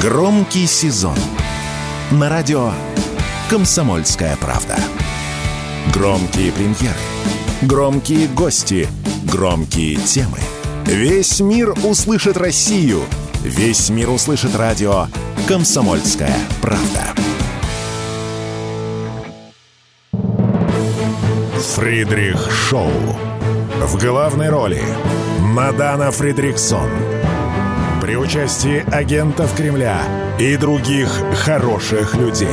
[0.00, 1.16] Громкий сезон
[2.10, 2.70] на радио
[3.50, 4.76] «Комсомольская правда».
[5.92, 6.96] Громкие премьеры,
[7.60, 8.88] громкие гости,
[9.24, 10.38] громкие темы.
[10.86, 13.02] Весь мир услышит Россию.
[13.42, 15.06] Весь мир услышит радио
[15.46, 17.04] «Комсомольская правда».
[21.74, 22.90] Фридрих Шоу.
[23.82, 24.82] В главной роли
[25.40, 26.88] Мадана Фридрихсон.
[28.00, 29.98] При участии агентов Кремля
[30.38, 31.10] и других
[31.44, 32.48] хороших людей.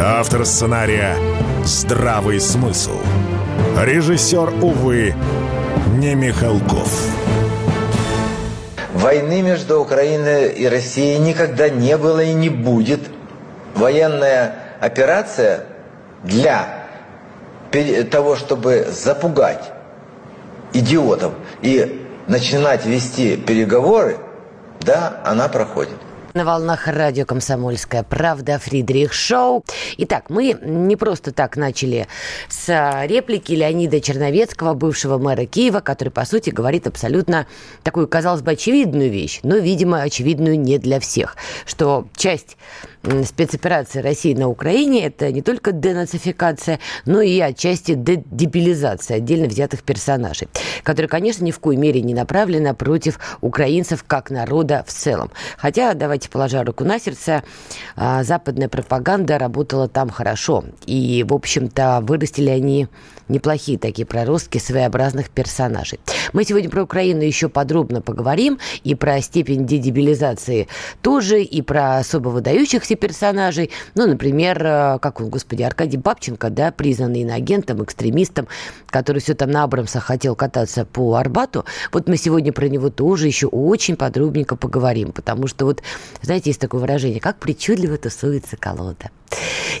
[0.00, 1.16] Автор сценария
[1.64, 2.98] «Здравый смысл».
[3.76, 5.14] Режиссер, увы,
[5.98, 6.88] не Михалков.
[8.92, 13.00] Войны между Украиной и Россией никогда не было и не будет.
[13.74, 15.66] Военная операция
[16.22, 16.84] для
[18.08, 19.72] того, чтобы запугать
[20.72, 24.18] идиотов и начинать вести переговоры,
[24.84, 25.96] да, она проходит.
[26.34, 29.64] На волнах радио «Комсомольская правда» Фридрих Шоу.
[29.98, 32.08] Итак, мы не просто так начали
[32.48, 37.46] с реплики Леонида Черновецкого, бывшего мэра Киева, который, по сути, говорит абсолютно
[37.84, 42.56] такую, казалось бы, очевидную вещь, но, видимо, очевидную не для всех, что часть
[43.24, 50.48] спецоперации России на Украине– это не только денацификация, но и отчасти дедебилизация отдельно взятых персонажей,
[50.82, 55.30] которые, конечно, ни в коей мере не направлены против украинцев как народа в целом.
[55.56, 57.42] Хотя, давайте положа руку на сердце,
[57.96, 60.64] а, западная пропаганда работала там хорошо.
[60.86, 62.88] И, в общем-то, вырастили они
[63.28, 66.00] неплохие такие проростки своеобразных персонажей.
[66.32, 70.68] Мы сегодня про Украину еще подробно поговорим, и про степень дедебилизации
[71.00, 73.70] тоже, и про особо выдающихся персонажей.
[73.94, 78.48] Ну, например, э, как он, господи, Аркадий Бабченко, да, признанный иноагентом, экстремистом,
[78.86, 81.64] который все там на Абрамса хотел кататься по Арбату.
[81.92, 85.82] Вот мы сегодня про него тоже еще очень подробненько поговорим, потому что вот,
[86.22, 89.10] знаете, есть такое выражение, как причудливо тусуется колода.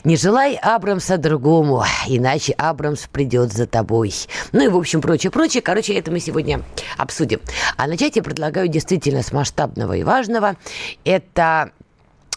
[0.04, 4.12] Не желай Абрамса другому, иначе Абрамс придет за тобой.
[4.52, 5.62] Ну и, в общем, прочее, прочее.
[5.62, 6.62] Короче, это мы сегодня
[6.98, 7.40] обсудим.
[7.76, 10.56] А начать я предлагаю действительно с масштабного и важного.
[11.04, 11.70] Это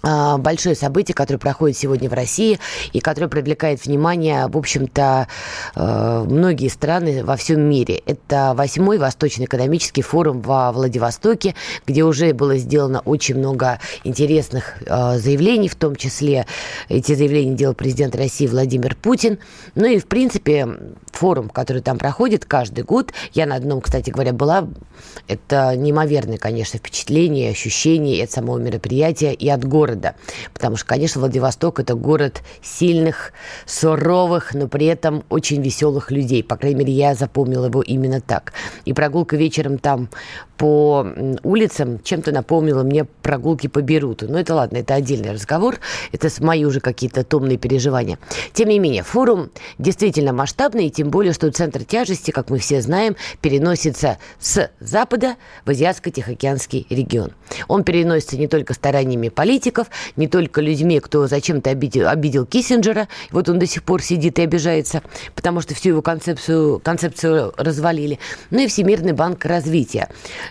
[0.03, 2.59] большое событие, которое проходит сегодня в России
[2.93, 5.27] и которое привлекает внимание, в общем-то,
[5.75, 8.01] э, многие страны во всем мире.
[8.05, 15.17] Это восьмой Восточный экономический форум во Владивостоке, где уже было сделано очень много интересных э,
[15.17, 16.45] заявлений, в том числе
[16.89, 19.39] эти заявления делал президент России Владимир Путин.
[19.75, 20.67] Ну и, в принципе,
[21.11, 24.67] форум, который там проходит каждый год, я на одном, кстати говоря, была,
[25.27, 30.15] это неимоверное, конечно, впечатление, ощущение от самого мероприятия и от города.
[30.53, 33.33] Потому что, конечно, Владивосток– это город сильных,
[33.65, 36.43] суровых, но при этом очень веселых людей.
[36.43, 38.53] По крайней мере, я запомнила его именно так.
[38.85, 40.09] И прогулка вечером там
[40.57, 41.07] по
[41.43, 44.27] улицам чем-то напомнила мне прогулки по Беруту.
[44.27, 45.79] Но это ладно, это отдельный разговор.
[46.11, 48.17] Это мои уже какие-то томные переживания.
[48.53, 52.81] Тем не менее, форум действительно масштабный, и тем более, что центр тяжести, как мы все
[52.81, 55.35] знаем, переносится с запада
[55.65, 57.31] в Азиатско-Тихоокеанский регион.
[57.67, 63.07] Он переносится не только стараниями политиков, не только людьми, кто зачем-то обидел, обидел Киссинджера.
[63.31, 65.03] Вот он до сих пор сидит и обижается,
[65.35, 68.19] потому что всю его концепцию, концепцию развалили.
[68.49, 70.09] Ну и Всемирный банк развития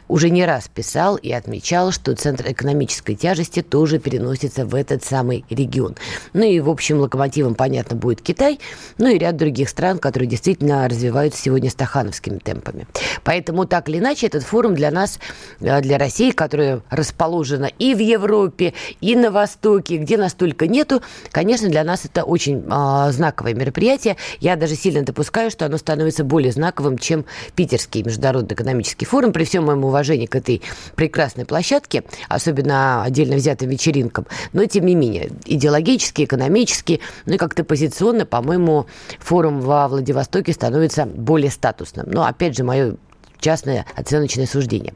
[0.08, 5.44] уже не раз писал и отмечал, что центр экономической тяжести тоже переносится в этот самый
[5.50, 5.96] регион.
[6.32, 8.60] Ну и, в общем, локомотивом, понятно, будет Китай,
[8.98, 12.86] ну и ряд других стран, которые действительно развиваются сегодня стахановскими темпами.
[13.24, 15.18] Поэтому, так или иначе, этот форум для нас,
[15.60, 21.02] э, для России, которая расположена и в Европе, и на Востоке, где нас только нету.
[21.30, 24.16] Конечно, для нас это очень э, знаковое мероприятие.
[24.40, 27.24] Я даже сильно допускаю, что оно становится более знаковым, чем
[27.54, 29.32] Питерский международный экономический форум.
[29.32, 30.62] При всем моем уважении к этой
[30.94, 34.26] прекрасной площадке, особенно отдельно взятым вечеринкам.
[34.52, 38.86] Но, тем не менее, идеологически, экономически, ну и как-то позиционно, по-моему,
[39.18, 42.06] форум во Владивостоке становится более статусным.
[42.10, 42.96] Но, опять же, мое
[43.40, 44.94] частное оценочное суждение.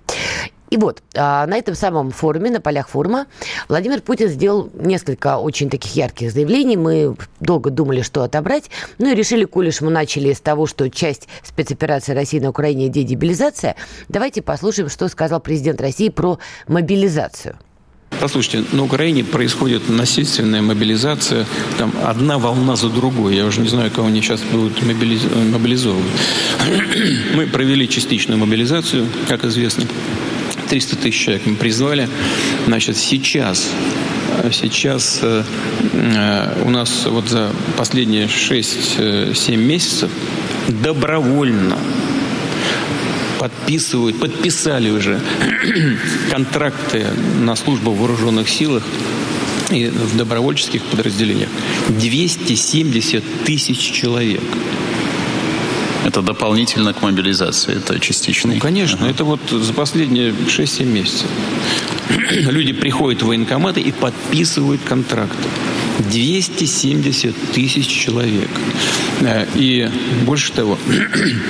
[0.70, 3.26] И вот, а, на этом самом форуме, на полях форума,
[3.69, 6.76] Владимир Путин сделал несколько очень таких ярких заявлений.
[6.76, 10.88] Мы долго думали, что отобрать, ну и решили, коль уж мы начали с того, что
[10.88, 13.75] часть спецоперации России на Украине– дедебилизация,
[14.08, 16.38] давайте послушаем, что сказал президент России про
[16.69, 17.58] мобилизацию.
[18.20, 21.46] Послушайте, на Украине происходит насильственная мобилизация,
[21.78, 23.37] там одна волна за другой.
[23.37, 25.22] Я уже не знаю, кого они сейчас будут мобилиз...
[25.52, 26.11] мобилизовывать.
[27.34, 29.87] Мы провели частичную мобилизацию, как известно.
[30.70, 32.08] 300 тысяч человек мы призвали.
[32.67, 33.69] Значит, сейчас
[34.52, 35.43] Сейчас э,
[35.93, 40.11] э, у нас вот за последние 6-7 месяцев
[40.69, 41.76] добровольно
[43.38, 45.20] подписывают, подписали уже
[46.31, 47.06] контракты
[47.40, 48.82] на службу в вооруженных силах
[49.70, 51.49] и в добровольческих подразделениях
[51.88, 54.43] 270 тысяч человек.
[56.05, 58.55] Это дополнительно к мобилизации, это частично.
[58.55, 59.11] Ну, конечно, ага.
[59.11, 61.26] это вот за последние 6-7 месяцев.
[62.31, 65.49] Люди приходят в военкоматы и подписывают контракты.
[66.11, 68.49] 270 тысяч человек.
[69.20, 69.91] Э, и
[70.25, 70.79] больше того,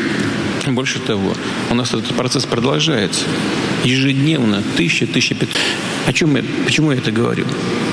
[0.67, 1.33] больше того,
[1.71, 3.25] у нас этот процесс продолжается.
[3.85, 5.57] Ежедневно тысяча, тысяча пятьсот.
[6.07, 7.47] О чем я, почему я это говорю?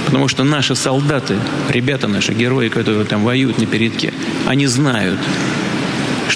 [0.06, 1.36] Потому что наши солдаты,
[1.69, 4.13] ребята наши, герои, которые там воюют на передке,
[4.45, 5.19] они знают,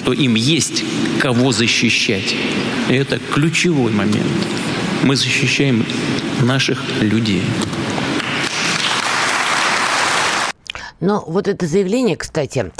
[0.02, 0.84] что им есть
[1.20, 2.34] кого защищать.
[2.90, 4.26] И это ключевой момент.
[5.04, 5.86] Мы защищаем
[6.42, 7.42] наших людей.
[11.02, 12.70] Но вот это заявление, кстати,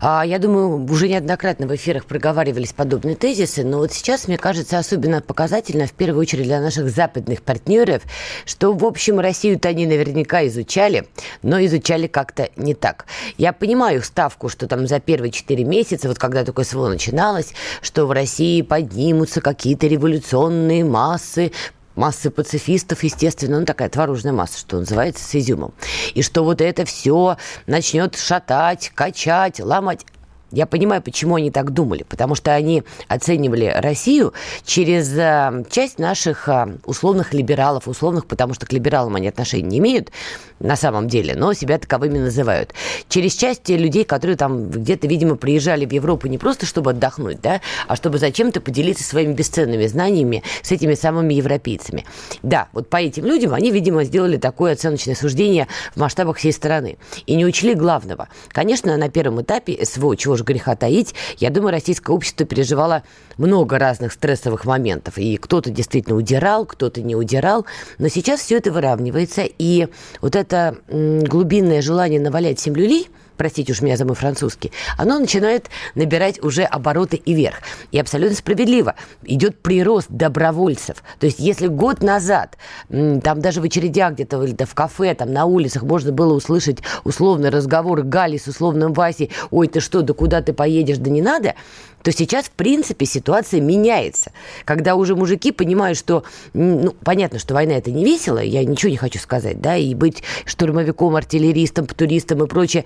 [0.00, 4.78] а, я думаю, уже неоднократно в эфирах проговаривались подобные тезисы, но вот сейчас, мне кажется,
[4.78, 8.02] особенно показательно, в первую очередь для наших западных партнеров,
[8.46, 11.06] что, в общем, Россию-то они наверняка изучали,
[11.42, 13.06] но изучали как-то не так.
[13.36, 18.06] Я понимаю ставку, что там за первые четыре месяца, вот когда такое СВО начиналось, что
[18.06, 21.52] в России поднимутся какие-то революционные массы,
[21.98, 25.74] массы пацифистов, естественно, ну такая творожная масса, что называется, с изюмом.
[26.14, 27.36] И что вот это все
[27.66, 30.06] начнет шатать, качать, ломать.
[30.50, 34.32] Я понимаю, почему они так думали, потому что они оценивали Россию
[34.64, 39.78] через э, часть наших э, условных либералов, условных, потому что к либералам они отношения не
[39.78, 40.10] имеют
[40.58, 42.72] на самом деле, но себя таковыми называют.
[43.10, 47.60] Через часть людей, которые там где-то, видимо, приезжали в Европу не просто чтобы отдохнуть, да,
[47.86, 52.06] а чтобы зачем-то поделиться своими бесценными знаниями с этими самыми европейцами.
[52.42, 56.96] Да, вот по этим людям они, видимо, сделали такое оценочное суждение в масштабах всей страны
[57.26, 58.28] и не учли главного.
[58.48, 63.02] Конечно, на первом этапе СВО, чего уж греха таить, я думаю, российское общество переживало
[63.36, 65.18] много разных стрессовых моментов.
[65.18, 67.66] И кто-то действительно удирал, кто-то не удирал.
[67.98, 69.42] Но сейчас все это выравнивается.
[69.46, 69.88] И
[70.20, 73.08] вот это глубинное желание навалять всем люлей–
[73.38, 77.60] простите уж меня за мой французский, оно начинает набирать уже обороты и вверх.
[77.92, 78.94] И абсолютно справедливо.
[79.22, 81.02] Идет прирост добровольцев.
[81.18, 82.58] То есть если год назад,
[82.88, 87.48] там даже в очередях где-то или в кафе, там на улицах можно было услышать условный
[87.48, 91.54] разговор Гали с условным Васей, ой, ты что, да куда ты поедешь, да не надо,
[92.02, 94.32] то сейчас, в принципе, ситуация меняется.
[94.64, 96.24] Когда уже мужики понимают, что,
[96.54, 100.22] ну, понятно, что война это не весело, я ничего не хочу сказать, да, и быть
[100.44, 102.84] штурмовиком, артиллеристом, туристом и прочее,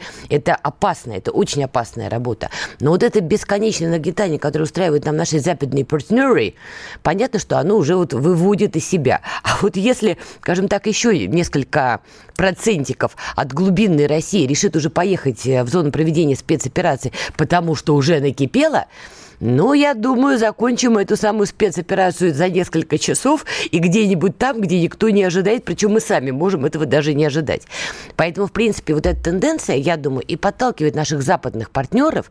[0.50, 2.50] опасно, это очень опасная работа.
[2.80, 6.54] Но вот это бесконечное нагнетание, которое устраивают нам наши западные партнеры,
[7.02, 9.20] понятно, что оно уже вот выводит из себя.
[9.42, 12.00] А вот если, скажем так, еще несколько
[12.36, 18.86] процентиков от глубинной России решит уже поехать в зону проведения спецоперации, потому что уже накипело–
[19.44, 25.10] ну, я думаю, закончим эту самую спецоперацию за несколько часов и где-нибудь там, где никто
[25.10, 27.62] не ожидает, причем мы сами можем этого даже не ожидать.
[28.14, 32.30] Поэтому, в принципе, вот эта тенденция, я думаю, и подталкивает наших западных партнеров,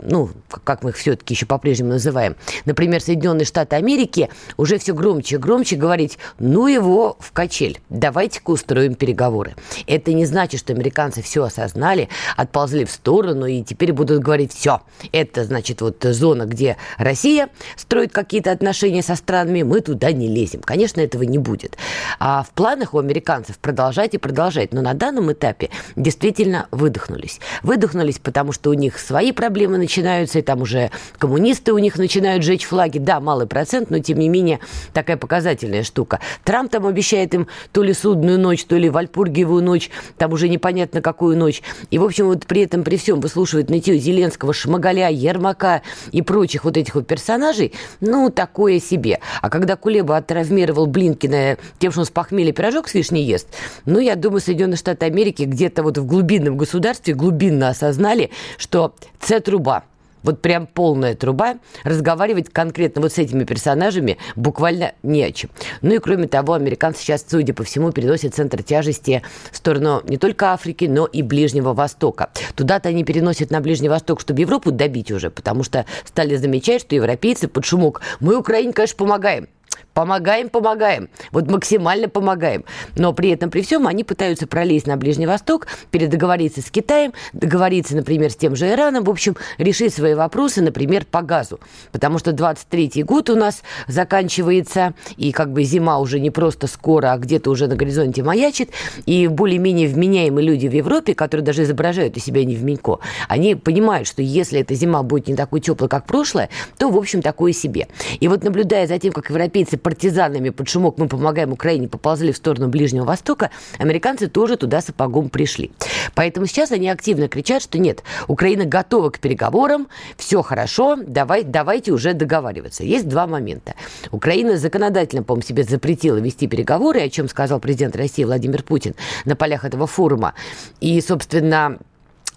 [0.00, 0.30] ну,
[0.62, 5.38] как мы их все-таки еще по-прежнему называем, например, Соединенные Штаты Америки, уже все громче и
[5.38, 9.56] громче говорить, ну его в качель, давайте-ка устроим переговоры.
[9.88, 14.82] Это не значит, что американцы все осознали, отползли в сторону и теперь будут говорить, все,
[15.10, 20.60] это, значит, вот зона, где Россия строит какие-то отношения со странами, мы туда не лезем.
[20.60, 21.76] Конечно, этого не будет.
[22.18, 24.72] А в планах у американцев продолжать и продолжать.
[24.72, 27.40] Но на данном этапе действительно выдохнулись.
[27.62, 32.44] Выдохнулись, потому что у них свои проблемы начинаются, и там уже коммунисты у них начинают
[32.44, 32.98] жечь флаги.
[32.98, 34.60] Да, малый процент, но тем не менее
[34.92, 36.20] такая показательная штука.
[36.44, 41.00] Трамп там обещает им то ли судную ночь, то ли Вальпургиевую ночь, там уже непонятно
[41.00, 41.62] какую ночь.
[41.90, 46.41] И, в общем, вот при этом, при всем выслушивают нытье Зеленского, Шмагаля, Ермака и прочее
[46.42, 49.20] прочих вот этих вот персонажей, ну, такое себе.
[49.40, 53.46] А когда Кулеба оттравмировал Блинкина тем, что он с похмелья пирожок с вишней ест,
[53.86, 59.84] ну, я думаю, Соединенные Штаты Америки где-то вот в глубинном государстве глубинно осознали, что С-труба–
[60.22, 65.50] вот прям полная труба, разговаривать конкретно вот с этими персонажами буквально не о чем.
[65.80, 70.16] Ну и кроме того, американцы сейчас, судя по всему, переносят центр тяжести в сторону не
[70.16, 72.30] только Африки, но и Ближнего Востока.
[72.54, 76.94] Туда-то они переносят на Ближний Восток, чтобы Европу добить уже, потому что стали замечать, что
[76.94, 79.48] европейцы под шумок «Мы Украине, конечно, помогаем».
[79.94, 81.10] Помогаем, помогаем.
[81.32, 82.64] Вот максимально помогаем.
[82.96, 87.94] Но при этом, при всем, они пытаются пролезть на Ближний Восток, передоговориться с Китаем, договориться,
[87.94, 91.60] например, с тем же Ираном, в общем, решить свои вопросы, например, по газу.
[91.92, 97.12] Потому что 23-й год у нас заканчивается, и как бы зима уже не просто скоро,
[97.12, 98.70] а где-то уже на горизонте маячит,
[99.04, 104.22] и более-менее вменяемые люди в Европе, которые даже изображают из себя невменько, они понимают, что
[104.22, 107.88] если эта зима будет не такой теплой, как прошлое, то, в общем, такое себе.
[108.20, 112.36] И вот наблюдая за тем, как европейцы партизанами под шумок «Мы помогаем Украине» поползли в
[112.36, 115.72] сторону Ближнего Востока, американцы тоже туда сапогом пришли.
[116.14, 121.92] Поэтому сейчас они активно кричат, что нет, Украина готова к переговорам, все хорошо, давай, давайте
[121.92, 122.84] уже договариваться.
[122.84, 123.74] Есть два момента.
[124.10, 129.36] Украина законодательно, по-моему, себе запретила вести переговоры, о чем сказал президент России Владимир Путин на
[129.36, 130.34] полях этого форума.
[130.80, 131.78] И, собственно,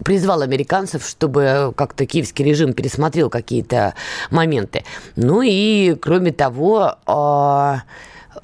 [0.04, 3.94] призвал американцев, чтобы как-то киевский режим пересмотрел какие-то
[4.30, 4.84] моменты.
[5.16, 7.80] Ну и, кроме того, а, э,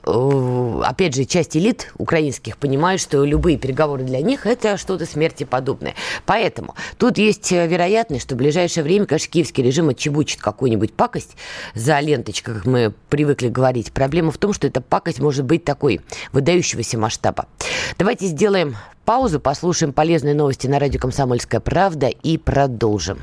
[0.02, 5.94] опять же, часть элит украинских понимают, что любые переговоры для них это что-то смерти подобное.
[6.26, 11.36] Поэтому тут есть вероятность, что в ближайшее время, конечно, киевский режим отчебучит какую-нибудь пакость
[11.74, 13.92] за ленточкой, как мы привыкли говорить.
[13.92, 16.00] Проблема в том, что эта пакость может быть такой
[16.32, 17.46] выдающегося масштаба.
[17.98, 23.20] Давайте сделаем паузу, послушаем полезные новости на радио «Комсомольская правда» и продолжим.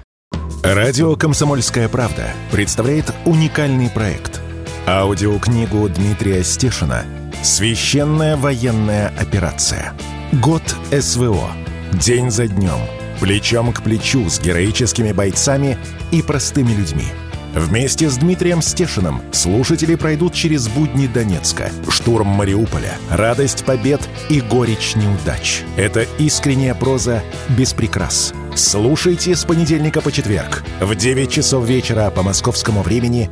[0.63, 4.41] Радио «Комсомольская правда» представляет уникальный проект.
[4.87, 7.03] Аудиокнигу Дмитрия Стешина
[7.43, 9.93] «Священная военная операция.
[10.33, 11.51] Год СВО.
[11.93, 12.79] День за днем.
[13.19, 15.77] Плечом к плечу с героическими бойцами
[16.11, 17.05] и простыми людьми–
[17.55, 24.95] Вместе с Дмитрием Стешиным слушатели пройдут через будни Донецка, штурм Мариуполя, радость побед и горечь
[24.95, 25.63] неудач.
[25.75, 28.33] Это искренняя проза без прикрас.
[28.55, 33.31] Слушайте с понедельника по четверг в 9 часов вечера по московскому времени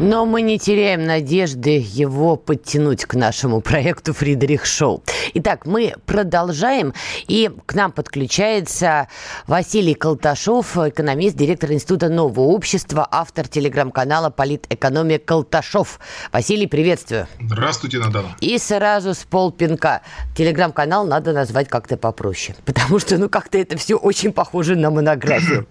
[0.00, 5.02] Но мы не теряем надежды его подтянуть к нашему проекту «Фридрих Шоу».
[5.34, 6.94] Итак, мы продолжаем,
[7.28, 9.08] и к нам подключается
[9.46, 16.00] Василий Колташов, экономист, директор Института нового общества, автор телеграм-канала «Политэкономия Колташов».
[16.32, 17.26] Василий, приветствую.
[17.38, 18.34] Здравствуйте, Надана.
[18.40, 20.00] И сразу с полпинка.
[20.34, 25.66] Телеграм-канал надо назвать как-то попроще, потому что, ну, как-то это все очень похоже на монографию.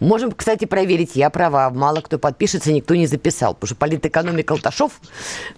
[0.00, 1.70] Можем, кстати, проверить, я права.
[1.70, 3.54] Мало кто подпишется, никто не записал.
[3.54, 4.92] Потому что политэкономика Алташов,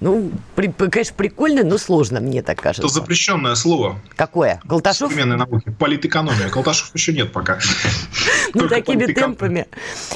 [0.01, 2.83] ну, при, конечно, прикольно, но сложно, мне так кажется.
[2.83, 4.01] Это запрещенное слово.
[4.17, 4.61] Какое?
[4.69, 5.11] Колташов?
[5.11, 5.71] Современной науки.
[5.79, 6.49] Политэкономия.
[6.49, 7.59] Колташов еще нет пока.
[8.55, 9.67] Ну, такими темпами.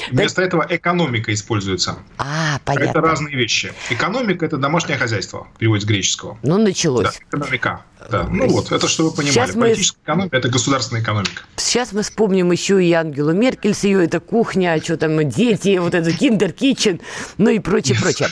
[0.09, 1.99] Вместо этого экономика используется.
[2.17, 2.89] А, понятно.
[2.89, 3.73] Это разные вещи.
[3.91, 6.37] Экономика– это домашнее хозяйство, переводится с греческого.
[6.41, 7.19] Ну, началось.
[7.29, 7.83] Экономика.
[8.09, 9.33] Да, ну вот, это чтобы вы понимали.
[9.33, 10.03] Сейчас Политическая мы...
[10.03, 11.43] экономика– это государственная экономика.
[11.55, 15.93] Сейчас мы вспомним еще и Ангелу Меркель с ее это кухня, что там, дети, вот
[15.93, 17.01] это киндер китчен,
[17.37, 18.29] ну и прочее, прочее.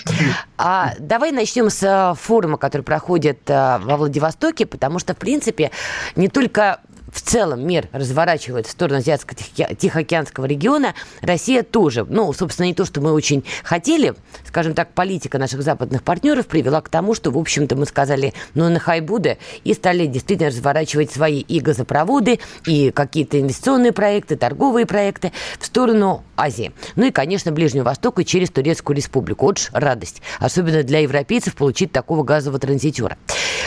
[0.57, 5.71] А давай начнем с э, форума, который проходит э, во Владивостоке, потому что, в принципе,
[6.15, 12.05] не только в целом мир разворачивает в сторону Азиатско-Тихоокеанского региона, Россия тоже.
[12.07, 14.13] Ну, собственно, не то, что мы очень хотели,
[14.47, 18.69] скажем так, политика наших западных партнеров привела к тому, что, в общем-то, мы сказали, ну,
[18.69, 25.31] на хайбуды, и стали действительно разворачивать свои и газопроводы, и какие-то инвестиционные проекты, торговые проекты
[25.59, 26.71] в сторону Азии.
[26.95, 29.45] Ну и, конечно, Ближнего Востока через Турецкую Республику.
[29.47, 33.17] Вот радость, особенно для европейцев, получить такого газового транзитера.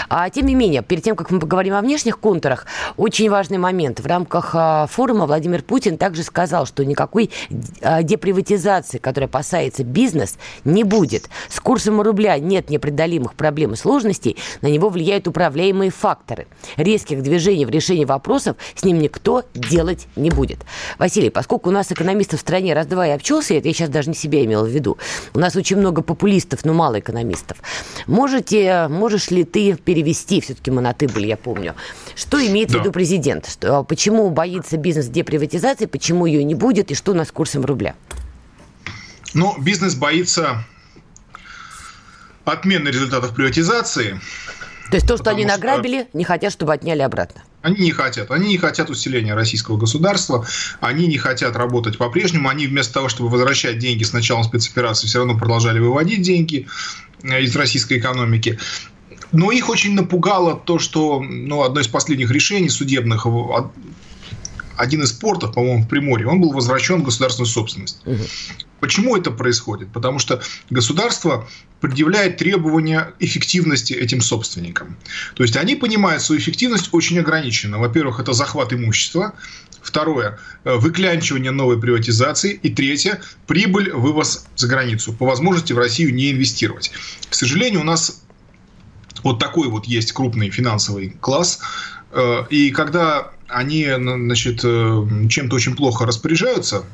[0.09, 3.99] А тем не менее, перед тем, как мы поговорим о внешних контурах, очень важный момент.
[3.99, 7.33] В рамках а, форума Владимир Путин также сказал, что никакой
[7.83, 11.29] а, деприватизации, которая опасается бизнес, не будет.
[11.49, 16.47] С курсом рубля нет непреодолимых проблем и сложностей, на него влияют управляемые факторы.
[16.77, 20.61] Резких движений в решении вопросов с ним никто делать не будет.
[21.01, 24.15] Василий, поскольку у нас экономистов в стране раз-два и обчелся, это я сейчас даже не
[24.15, 24.97] себя имела в виду,
[25.35, 27.59] у нас очень много популистов, но мало экономистов.
[28.07, 31.75] Можете, можешь ли ты перевести, все-таки мы на «ты» были, я помню,
[32.15, 32.79] что имеет да.
[32.79, 33.24] в виду президент?
[33.49, 37.65] Что, почему боится бизнес деприватизации, почему ее не будет и что у нас с курсом
[37.65, 37.95] рубля?
[39.33, 40.65] Ну, бизнес боится
[42.45, 44.21] отмены результатов приватизации.
[44.91, 46.19] То есть то, что они награбили, что...
[46.19, 47.43] не хотят, чтобы отняли обратно?
[47.63, 48.31] Они не хотят.
[48.31, 50.47] Они не хотят усиления российского государства.
[50.81, 52.51] Они не хотят работать по-прежнему.
[52.51, 56.69] Они вместо того, чтобы возвращать деньги с началом спецоперации, все равно продолжали выводить деньги
[57.23, 58.59] э, из российской экономики.
[59.35, 63.27] Но их очень напугало то, что ну, одно из последних решений судебных
[64.77, 68.01] один из портов, по-моему, в Приморье, он был возвращен в государственную собственность.
[68.07, 68.23] Угу.
[68.81, 69.89] Почему это происходит?
[69.93, 71.49] Потому что государство
[71.81, 74.97] предъявляет требования эффективности этим собственникам.
[75.35, 77.79] То есть они понимают свою эффективность очень ограниченно.
[77.79, 79.35] Во-первых, это захват имущества.
[79.81, 82.59] Второе– выклянчивание новой приватизации.
[82.63, 85.13] И третье– прибыль, вывоз за границу.
[85.13, 86.91] По возможности в Россию не инвестировать.
[87.29, 88.24] К сожалению, у нас
[89.25, 91.61] вот такой вот есть крупный финансовый класс.
[92.13, 96.85] Э, и когда они значит, э, чем-то очень плохо распоряжаются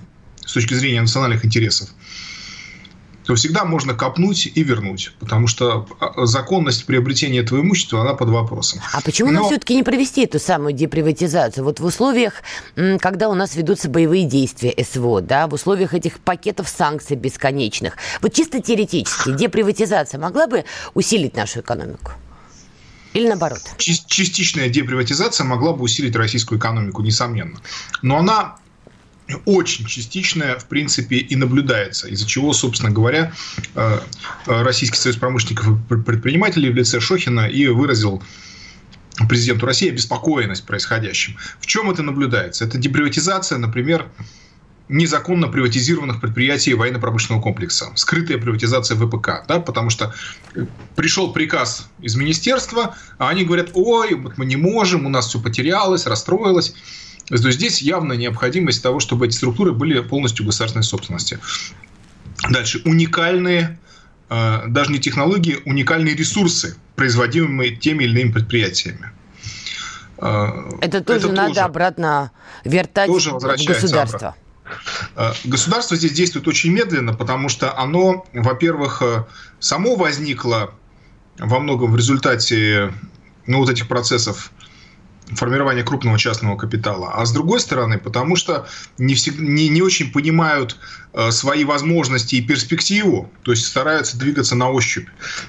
[0.47, 1.91] с точки зрения национальных интересов,
[3.25, 8.31] то всегда можно копнуть и вернуть, потому что а, законность приобретения этого имущества, она под
[8.31, 8.81] вопросом.
[8.93, 9.41] А почему Но...
[9.41, 11.65] нам все-таки не провести эту самую деприватизацию?
[11.65, 12.43] Вот в условиях,
[13.01, 18.33] когда у нас ведутся боевые действия СВО, да, в условиях этих пакетов санкций бесконечных, вот
[18.33, 22.13] чисто теоретически деприватизация могла бы усилить нашу экономику?
[23.13, 23.61] Или наоборот?
[23.77, 27.61] Частичная деприватизация могла бы усилить российскую экономику, несомненно.
[28.03, 28.57] Но она
[29.45, 33.33] очень частичная, в принципе, и наблюдается, из-за чего, собственно говоря,
[33.75, 33.99] э,
[34.47, 38.23] э, Российский союз промышленников и предпринимателей в лице Шохина и выразил
[39.29, 41.37] президенту России обеспокоенность происходящим.
[41.61, 42.65] В чем это наблюдается?
[42.65, 44.07] Это деприватизация, например,
[44.91, 50.13] незаконно приватизированных предприятий военно-промышленного комплекса, скрытая приватизация ВПК, да, потому что
[50.97, 55.41] пришел приказ из министерства, а они говорят, ой, вот мы не можем, у нас все
[55.41, 56.75] потерялось, расстроилось.
[57.39, 61.39] То есть здесь явная необходимость того, чтобы эти структуры были полностью государственной собственности.
[62.51, 62.83] Дальше.
[62.85, 63.79] Уникальные,
[64.29, 69.13] э, даже не технологии, уникальные ресурсы, производимые теми или иными предприятиями.
[70.19, 72.33] Э, это тоже это надо тоже, обратно
[72.65, 74.35] вертать тоже в государство.
[74.35, 74.35] Обратно.
[75.15, 79.03] Э, государство здесь действует очень медленно, потому что оно, во-первых,
[79.61, 80.75] само возникло
[81.39, 82.93] во многом в результате
[83.47, 84.51] ну, вот этих процессов
[85.35, 88.67] формирования крупного частного капитала, а с другой стороны, потому что
[88.99, 90.77] не, всегда, не, не очень понимают
[91.13, 95.09] э, свои возможности и перспективу, то есть стараются двигаться на ощупь,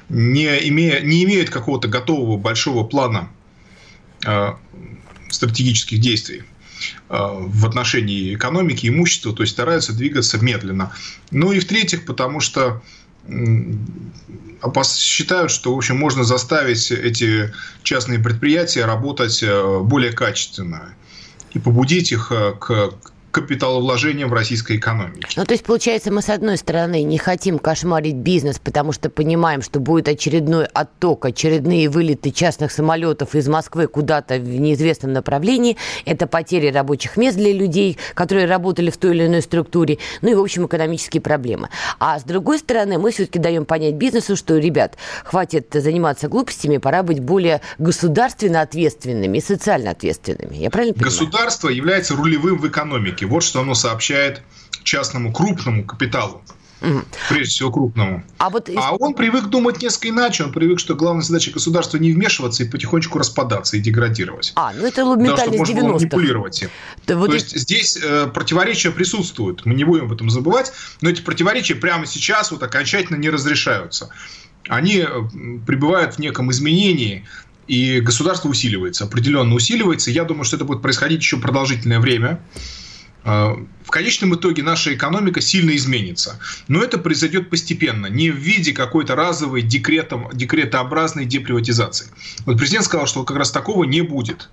[0.09, 3.29] не, имея, не имеют какого-то готового большого плана
[4.25, 4.53] э,
[5.29, 6.43] стратегических действий.
[7.09, 10.93] Э, в отношении экономики, имущества, то есть стараются двигаться медленно.
[11.31, 12.81] Ну и в-третьих, потому что
[14.85, 17.53] считают, что в общем, можно заставить эти
[17.83, 20.93] частные предприятия работать э, более качественно
[21.51, 22.93] и побудить их э, к
[23.31, 25.27] капиталовложением в российской экономике.
[25.35, 29.61] Ну, то есть, получается, мы, с одной стороны, не хотим кошмарить бизнес, потому что понимаем,
[29.61, 35.77] что будет очередной отток, очередные вылеты частных самолетов из Москвы куда-то в неизвестном направлении.
[36.05, 39.97] Это потери рабочих мест для людей, которые работали в той или иной структуре.
[40.21, 41.69] Ну и, в общем, экономические проблемы.
[41.99, 47.03] А с другой стороны, мы все-таки даем понять бизнесу, что, ребят, хватит заниматься глупостями, пора
[47.03, 50.55] быть более государственно ответственными и социально ответственными.
[50.55, 51.11] Я правильно понимаю?
[51.11, 53.25] Государство является рулевым в экономике рынке.
[53.25, 54.41] Вот что оно сообщает
[54.83, 56.41] частному крупному капиталу.
[56.81, 57.01] Угу.
[57.29, 58.23] Прежде всего крупному.
[58.39, 58.67] А, вот...
[58.75, 60.43] а он привык думать несколько иначе.
[60.45, 64.51] Он привык, что главная задача государства не вмешиваться и потихонечку распадаться и деградировать.
[64.55, 65.87] А, ну это ментальность 90-х.
[65.87, 66.69] манипулировать им.
[67.05, 67.35] Да, вот То и...
[67.35, 69.63] есть здесь э, противоречия присутствуют.
[69.65, 70.73] Мы не будем об этом забывать.
[71.01, 74.09] Но эти противоречия прямо сейчас вот окончательно не разрешаются.
[74.67, 75.07] Они э,
[75.67, 77.27] пребывают в неком изменении
[77.67, 80.11] и государство усиливается, определенно усиливается.
[80.11, 82.41] Я думаю, что это будет происходить еще продолжительное время.
[83.23, 86.39] А, в конечном итоге наша экономика сильно изменится.
[86.67, 92.07] Но это произойдет постепенно, не в виде какой-то разовой декретом, декретообразной деприватизации.
[92.45, 94.49] Вот президент сказал, что как раз такого не будет.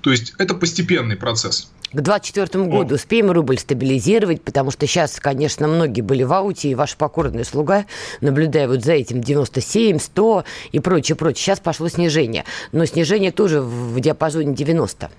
[0.00, 1.70] То есть это постепенный процесс.
[1.90, 6.74] К 2024 году успеем рубль стабилизировать, потому что сейчас, конечно, многие были в ауте, и
[6.74, 7.86] ваш покорный слуга,
[8.20, 11.42] наблюдая вот за этим 97, 100 и прочее, прочее.
[11.42, 15.10] Сейчас пошло снижение, но снижение тоже в диапазоне 90.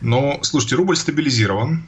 [0.00, 1.86] Но, слушайте, рубль стабилизирован.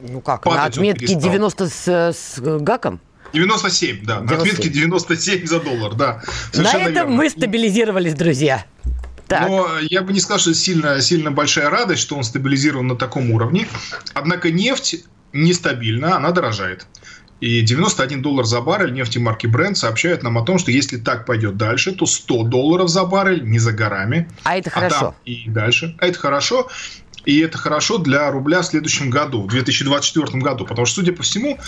[0.00, 3.00] Ну как, Падать на отметке 90 с, с гаком?
[3.32, 4.20] 97, да.
[4.20, 4.26] 97.
[4.26, 6.22] На отметке 97 за доллар, да.
[6.54, 7.10] На этом верно.
[7.10, 8.64] мы стабилизировались, друзья.
[9.26, 9.48] Так.
[9.48, 13.30] Но я бы не сказал, что сильно, сильно большая радость, что он стабилизирован на таком
[13.30, 13.68] уровне.
[14.14, 16.86] Однако нефть нестабильна, она дорожает.
[17.40, 21.24] И 91 доллар за баррель нефти марки Brent сообщает нам о том, что если так
[21.24, 24.28] пойдет дальше, то 100 долларов за баррель не за горами.
[24.42, 24.96] А это хорошо.
[24.96, 25.96] А там и дальше.
[26.00, 26.68] А это хорошо.
[27.28, 30.64] И это хорошо для рубля в следующем году, в 2024 году.
[30.64, 31.58] Потому что, судя по всему,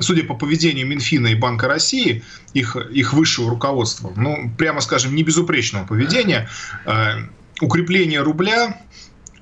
[0.00, 5.22] судя по поведению Минфина и Банка России, их, их высшего руководства, ну, прямо скажем, не
[5.22, 6.48] безупречного поведения,
[6.84, 7.28] э,
[7.60, 8.80] укрепление рубля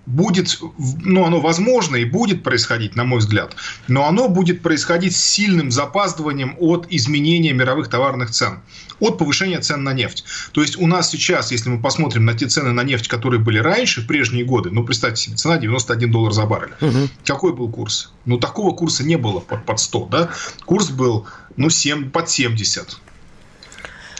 [0.07, 0.59] будет,
[1.01, 3.55] ну, оно возможно и будет происходить, на мой взгляд,
[3.89, 8.61] но оно будет происходить с сильным запаздыванием от изменения мировых товарных цен,
[8.99, 10.25] от повышения цен на нефть.
[10.53, 13.59] То есть у нас сейчас, если мы посмотрим на те цены на нефть, которые были
[13.59, 16.75] раньше, в прежние годы, ну, представьте себе, цена 91 доллар за баррель.
[16.81, 17.09] Угу.
[17.25, 18.13] Какой был курс?
[18.25, 20.31] Ну, такого курса не было под, под 100, да?
[20.65, 22.99] Курс был, ну, 7, под 70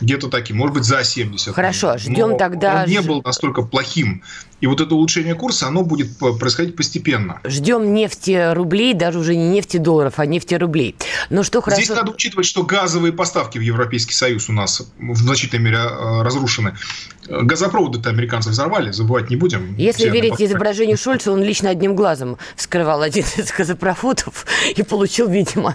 [0.03, 1.55] где-то таким, может быть, за 70.
[1.55, 2.83] Хорошо, ждем Но тогда...
[2.83, 4.23] Он не был настолько плохим.
[4.63, 7.41] И вот это улучшение курса, оно будет происходить постепенно.
[7.45, 10.95] Ждем нефти рублей, даже уже не нефти долларов, а нефти рублей.
[11.31, 11.83] Но что хорошо...
[11.83, 16.23] Здесь надо учитывать, что газовые поставки в Европейский Союз у нас в значительной мере а,
[16.23, 16.77] разрушены.
[17.29, 19.75] Газопроводы-то американцы взорвали, забывать не будем.
[19.77, 24.47] Если верить изображению Шольца, он лично одним глазом вскрывал один из газопроводов
[24.77, 25.75] и получил, видимо,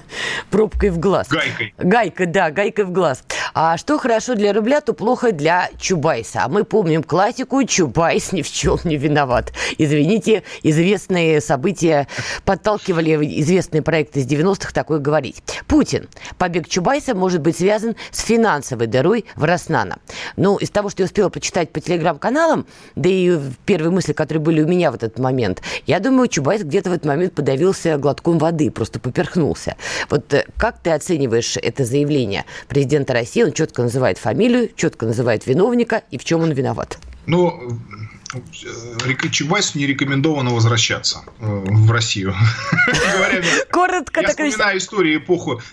[0.49, 1.27] пробкой в глаз.
[1.27, 1.73] Гайкой.
[1.77, 3.23] Гайкой, да, гайкой в глаз.
[3.53, 6.43] А что хорошо для рубля, то плохо для Чубайса.
[6.45, 9.53] А мы помним классику «Чубайс ни в чем он не виноват.
[9.77, 12.07] Извините, известные события
[12.45, 15.43] подталкивали известные проекты из 90-х такое говорить.
[15.67, 16.07] Путин.
[16.37, 19.97] Побег Чубайса может быть связан с финансовой дырой в Роснано.
[20.35, 24.61] Ну, из того, что я успела почитать по телеграм-каналам, да и первые мысли, которые были
[24.61, 28.71] у меня в этот момент, я думаю, Чубайс где-то в этот момент подавился глотком воды,
[28.71, 29.75] просто поперхнулся.
[30.09, 33.43] Вот э, как ты оцениваешь это заявление президента России?
[33.43, 36.97] Он четко называет фамилию, четко называет виновника и в чем он виноват.
[37.25, 37.79] Ну,
[39.31, 42.35] Чубайсу не рекомендовано возвращаться э, в Россию.
[43.71, 44.21] Коротко.
[44.21, 45.19] Я вспоминаю историю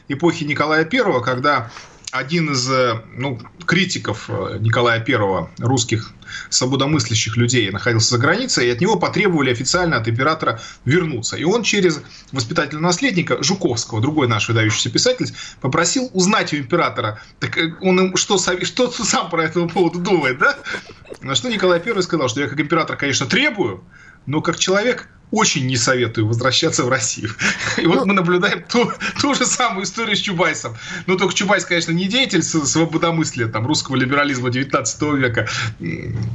[0.09, 1.71] эпохи Николая Первого, когда
[2.15, 6.13] один из э, ну, критиков э, Николая Первого, русских
[6.49, 11.37] свободомыслящих людей, находился за границей, и от него потребовали официально от императора вернуться.
[11.37, 12.01] И он через
[12.31, 15.27] воспитательного наследника Жуковского, другой наш выдающийся писатель,
[15.61, 20.39] попросил узнать у императора, так э, он им что, что сам про этого поводу думает,
[20.39, 20.57] да?
[21.21, 23.83] На что Николай Первый сказал, что я как император, конечно, требую,
[24.27, 27.31] но как человек очень не советую возвращаться в Россию.
[27.77, 30.77] И вот ну, мы наблюдаем ту, ту же самую историю с Чубайсом.
[31.07, 35.49] Но только Чубайс, конечно, не деятель свободомыслия там, русского либерализма 19 века.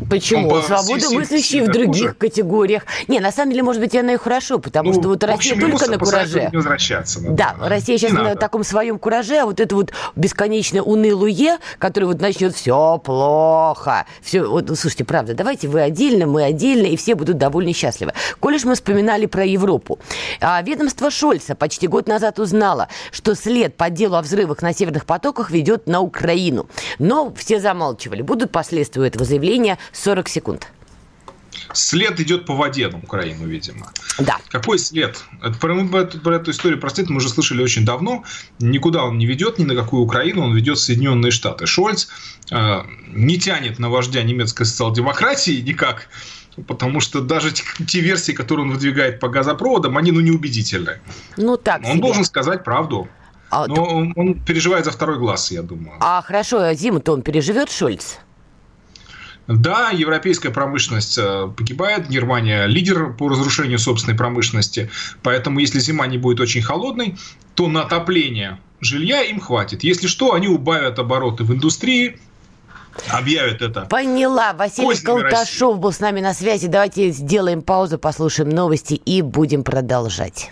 [0.10, 0.62] Почему?
[0.62, 2.14] Свободомыслящие в других хуже.
[2.16, 2.84] категориях.
[3.08, 5.72] Не, на самом деле, может быть, оно и хорошо, потому ну, что вот Россия общем,
[5.72, 6.50] только на кураже.
[6.52, 7.20] Не возвращаться.
[7.22, 12.20] Да, Россия сейчас на таком своем кураже, а вот это вот бесконечно унылуе, который вот
[12.22, 14.06] начнет все плохо.
[14.22, 18.14] Все, вот, слушайте, правда, давайте вы отдельно, мы отдельно, и все будут довольно счастливы.
[18.40, 19.99] Коль мы вспоминали про Европу.
[20.41, 25.06] А ведомство Шольца почти год назад узнало, что след по делу о взрывах на северных
[25.06, 26.67] потоках ведет на Украину.
[26.97, 28.23] Но все замалчивали.
[28.23, 30.67] Будут последствия этого заявления 40 секунд.
[31.73, 33.91] След идет по воде на Украину, видимо.
[34.17, 34.38] Да.
[34.49, 35.23] Какой след?
[35.62, 38.23] Про, эту, про эту историю про след мы уже слышали очень давно.
[38.58, 41.67] Никуда он не ведет, ни на какую Украину, он ведет Соединенные Штаты.
[41.67, 42.08] Шольц
[42.49, 42.82] э,
[43.13, 46.08] не тянет на вождя немецкой социал-демократии никак
[46.67, 51.00] потому что даже те, версии, которые он выдвигает по газопроводам, они ну неубедительны.
[51.38, 51.82] Ну так.
[51.84, 52.02] Он себе.
[52.02, 53.08] должен сказать правду.
[53.52, 53.88] А, Но так...
[53.88, 55.98] он, он переживает за второй глаз, я думаю.
[56.00, 58.17] А хорошо, а зиму-то он переживет, Шольц?
[59.48, 64.91] Да, европейская промышленность э, погибает, Германия лидер по разрушению собственной промышленности,
[65.24, 67.17] поэтому если зима не будет очень холодной,
[67.56, 69.84] то на отопление жилья им хватит.
[69.84, 72.19] Если что, они убавят обороты в индустрии,
[73.08, 73.82] объявят это.
[73.82, 74.54] Поняла.
[74.54, 75.82] Василий Колташов России.
[75.82, 76.68] был с нами на связи.
[76.68, 80.52] Давайте сделаем паузу, послушаем новости и будем продолжать.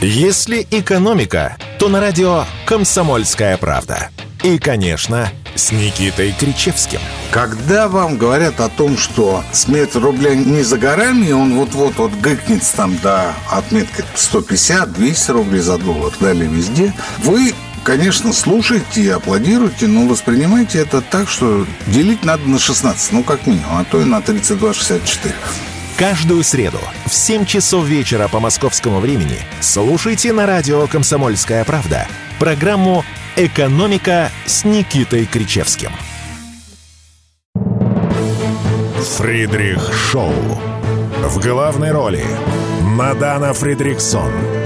[0.00, 4.10] Если экономика, то на радио «Комсомольская правда».
[4.42, 7.00] И, конечно, с Никитой Кричевским.
[7.30, 12.76] Когда вам говорят о том, что смерть рубля не за горами, он вот-вот вот гыкнется
[12.76, 17.54] там до отметки 150-200 рублей за доллар, далее везде, вы
[17.86, 23.46] конечно, слушайте и аплодируйте, но воспринимайте это так, что делить надо на 16, ну, как
[23.46, 25.32] минимум, а то и на 32,64.
[25.96, 32.08] Каждую среду в 7 часов вечера по московскому времени слушайте на радио «Комсомольская правда»
[32.40, 33.04] программу
[33.36, 35.92] «Экономика» с Никитой Кричевским.
[39.16, 40.34] Фридрих Шоу.
[41.22, 42.24] В главной роли
[42.82, 44.32] Мадана Фридриксон–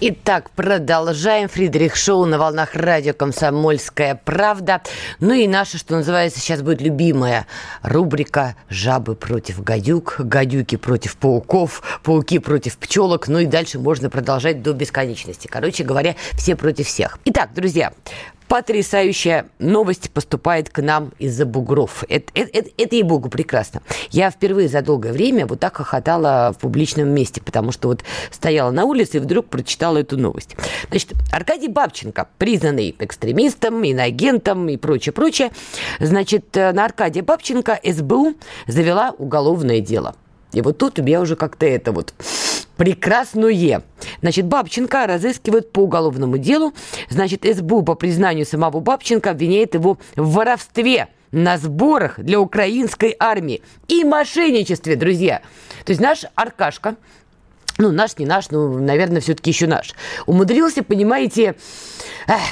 [0.00, 1.48] Итак, продолжаем.
[1.48, 4.80] Фридрих Шоу на волнах радио «Комсомольская правда».
[5.18, 7.48] Ну и наша, что называется, сейчас будет любимая
[7.82, 13.26] рубрика «Жабы против гадюк», «Гадюки против пауков», «Пауки против пчелок».
[13.26, 15.48] Ну и дальше можно продолжать до бесконечности.
[15.48, 17.18] Короче говоря, все против всех.
[17.24, 17.92] Итак, друзья,
[18.48, 22.04] Потрясающая новость поступает к нам из-за бугров.
[22.08, 23.82] Это, это, это, это ей-богу прекрасно.
[24.10, 28.70] Я впервые за долгое время вот так хохотала в публичном месте, потому что вот стояла
[28.70, 30.56] на улице и вдруг прочитала эту новость.
[30.88, 35.50] Значит, Аркадий Бабченко, признанный экстремистом, иноагентом и прочее, прочее,
[36.00, 38.34] значит, э, на Аркадия Бабченко СБУ
[38.66, 40.14] завела уголовное дело.
[40.52, 42.14] И вот тут меня уже как-то это вот
[42.78, 43.82] прекрасное.
[44.22, 46.72] Значит, Бабченко разыскивают по уголовному делу.
[47.10, 53.60] Значит, СБУ по признанию самого Бабченко обвиняет его в воровстве на сборах для украинской армии
[53.88, 55.42] и мошенничестве, друзья.
[55.84, 56.96] То есть наш Аркашка,
[57.78, 59.94] ну, наш, не наш, ну, наверное, все-таки еще наш,
[60.26, 61.54] умудрился, понимаете,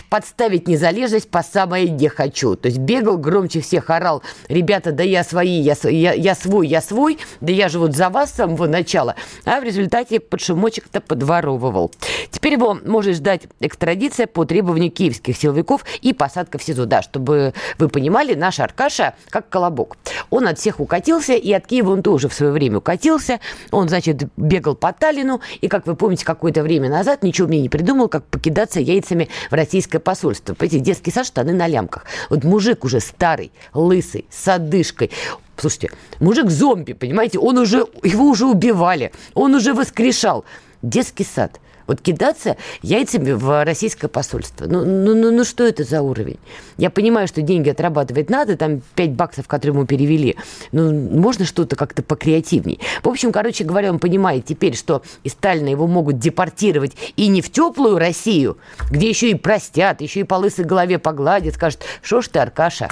[0.08, 2.54] подставить незалежность по самое не хочу.
[2.54, 6.80] То есть бегал, громче всех орал, ребята, да я свои, я, я, я свой, я
[6.80, 9.16] свой, да я же вот за вас с самого начала.
[9.44, 11.90] А в результате под шумочек-то подворовывал.
[12.30, 16.86] Теперь его может ждать экстрадиция по требованию киевских силовиков и посадка в СИЗО.
[16.86, 19.96] Да, чтобы вы понимали, наш Аркаша как колобок.
[20.30, 23.40] Он от всех укатился, и от Киева он тоже в свое время укатился.
[23.72, 27.68] Он, значит, бегал по Таллину, и, как вы помните, какое-то время назад ничего мне не
[27.68, 30.54] придумал, как покидаться яйцами в российское посольство.
[30.54, 32.04] Понимаете, детский сад, штаны на лямках.
[32.28, 35.10] Вот мужик уже старый, лысый, с одышкой.
[35.56, 40.44] Слушайте, мужик зомби, понимаете, он уже, его уже убивали, он уже воскрешал.
[40.82, 44.66] Детский сад– вот кидаться яйцами в российское посольство.
[44.66, 46.38] Ну, ну, ну, ну что это за уровень?
[46.76, 50.36] Я понимаю, что деньги отрабатывать надо, там 5 баксов, которые ему перевели.
[50.72, 52.80] Ну, можно что-то как-то покреативней.
[53.02, 57.42] В общем, короче говоря, он понимает теперь, что из Сталина его могут депортировать и не
[57.42, 58.58] в теплую Россию,
[58.90, 62.88] где еще и простят, еще и по лысой голове погладят, скажут, что ж ты, Аркаша,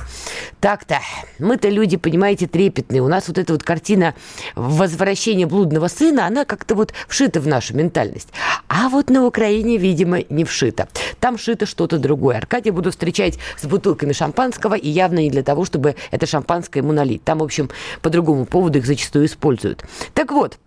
[0.61, 1.01] так-то,
[1.39, 3.03] мы-то люди, понимаете, трепетные.
[3.03, 4.15] У нас вот эта вот картина
[4.55, 8.29] возвращения блудного сына, она как-то вот вшита в нашу ментальность.
[8.69, 10.89] А а вот на Украине, видимо, не вшито.
[11.19, 12.37] Там шито что-то другое.
[12.37, 16.93] Аркадий буду встречать с бутылками шампанского, и явно не для того, чтобы это шампанское ему
[16.93, 17.25] налить.
[17.25, 17.71] Там, в общем,
[18.03, 19.87] по другому поводу их зачастую используют.
[20.13, 20.59] Так вот,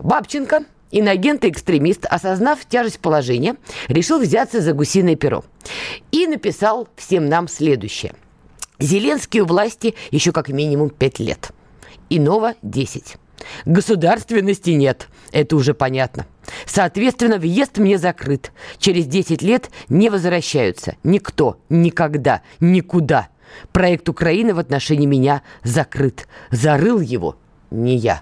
[0.00, 3.54] Бабченко, иноагент и экстремист, осознав тяжесть положения,
[3.86, 5.44] решил взяться за гусиное перо.
[6.10, 8.14] И написал всем нам следующее.
[8.80, 11.52] Зеленский у власти еще как минимум пять лет.
[12.08, 13.14] Иного– десять.
[13.64, 16.26] Государственности нет, это уже понятно.
[16.66, 18.52] Соответственно, въезд мне закрыт.
[18.78, 23.28] Через 10 лет не возвращаются никто, никогда, никуда.
[23.72, 26.28] Проект Украины в отношении меня закрыт.
[26.50, 27.36] Зарыл его
[27.70, 28.20] не я.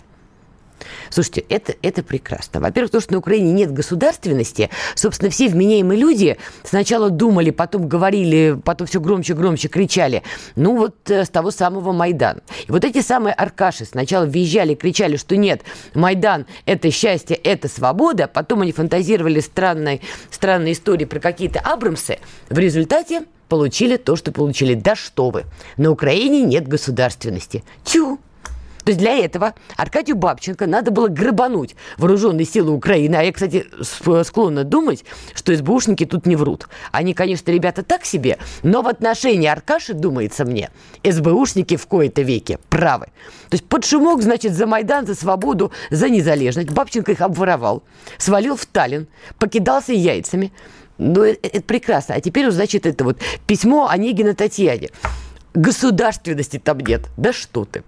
[1.10, 2.60] Слушайте, это, это прекрасно.
[2.60, 8.58] Во-первых, то, что на Украине нет государственности, собственно, все вменяемые люди сначала думали, потом говорили,
[8.64, 10.22] потом все громче, громче кричали.
[10.56, 12.40] Ну, вот э, с того самого Майдана.
[12.66, 15.62] И вот эти самые аркаши сначала визжали, кричали, что нет,
[15.94, 18.28] Майдан– это счастье, это свобода.
[18.28, 22.18] Потом они фантазировали странной, странные истории про какие-то Абрамсы.
[22.48, 24.74] В результате получили то, что получили.
[24.74, 25.44] Да что вы!
[25.76, 27.64] На Украине нет государственности.
[27.84, 28.20] Тю!
[28.88, 33.16] То есть для этого Аркадию Бабченко надо было грабануть вооруженные силы Украины.
[33.16, 33.66] А я, кстати,
[34.24, 36.68] склонна думать, что СБУшники тут не врут.
[36.90, 40.70] Они, конечно, ребята так себе, но в отношении Аркаши, думается мне,
[41.04, 43.08] СБУшники в кои-то веке правы.
[43.50, 46.70] То есть под шумок, значит, за Майдан, за свободу, за незалежность.
[46.70, 47.82] Бабченко их обворовал,
[48.16, 49.06] свалил в Таллин,
[49.38, 50.50] покидался яйцами.
[50.96, 52.14] Ну, это, это прекрасно.
[52.14, 54.88] А теперь, значит, это вот письмо Онегина Татьяне.
[55.52, 57.02] Государственности там нет.
[57.18, 57.84] Да что ты.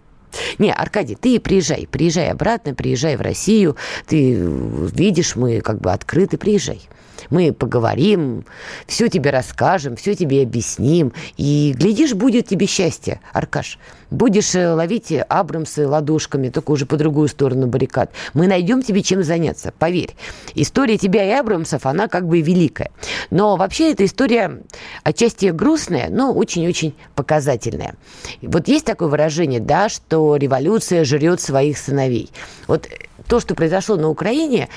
[0.58, 6.36] Не, Аркадий, ты приезжай, приезжай обратно, приезжай в Россию, ты видишь, мы как бы открыты,
[6.36, 6.80] приезжай.
[7.28, 8.44] Мы поговорим,
[8.86, 11.12] все тебе расскажем, все тебе объясним.
[11.36, 13.78] И, глядишь, будет тебе счастье, Аркаш.
[14.10, 18.10] Будешь э, ловить Абрамсы ладошками, только уже по другую сторону баррикад.
[18.34, 20.16] Мы найдем тебе чем заняться, поверь.
[20.54, 22.90] История тебя и Абрамсов, она как бы великая.
[23.30, 24.62] Но вообще эта история
[25.04, 27.94] отчасти грустная, но очень-очень показательная.
[28.42, 32.30] Вот есть такое выражение, да, что революция жрет своих сыновей.
[32.66, 32.88] Вот
[33.28, 34.68] то, что произошло на Украине,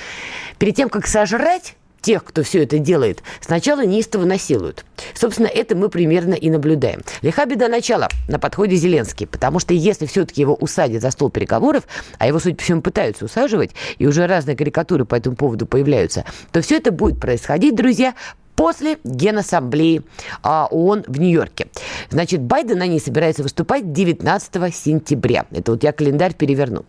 [0.58, 1.74] перед тем, как сожрать
[2.04, 4.84] тех, кто все это делает, сначала неистово насилуют.
[5.14, 7.02] Собственно, это мы примерно и наблюдаем.
[7.22, 11.84] Лиха беда начала на подходе Зеленский, потому что если все-таки его усадят за стол переговоров,
[12.18, 16.24] а его, судя по всему, пытаются усаживать, и уже разные карикатуры по этому поводу появляются,
[16.52, 18.14] то все это будет происходить, друзья,
[18.54, 20.02] после Генассамблеи
[20.42, 21.68] а, ООН в Нью-Йорке.
[22.10, 25.46] Значит, Байден на ней собирается выступать 19 сентября.
[25.50, 26.84] Это вот я календарь переверну.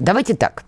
[0.00, 0.64] Давайте так.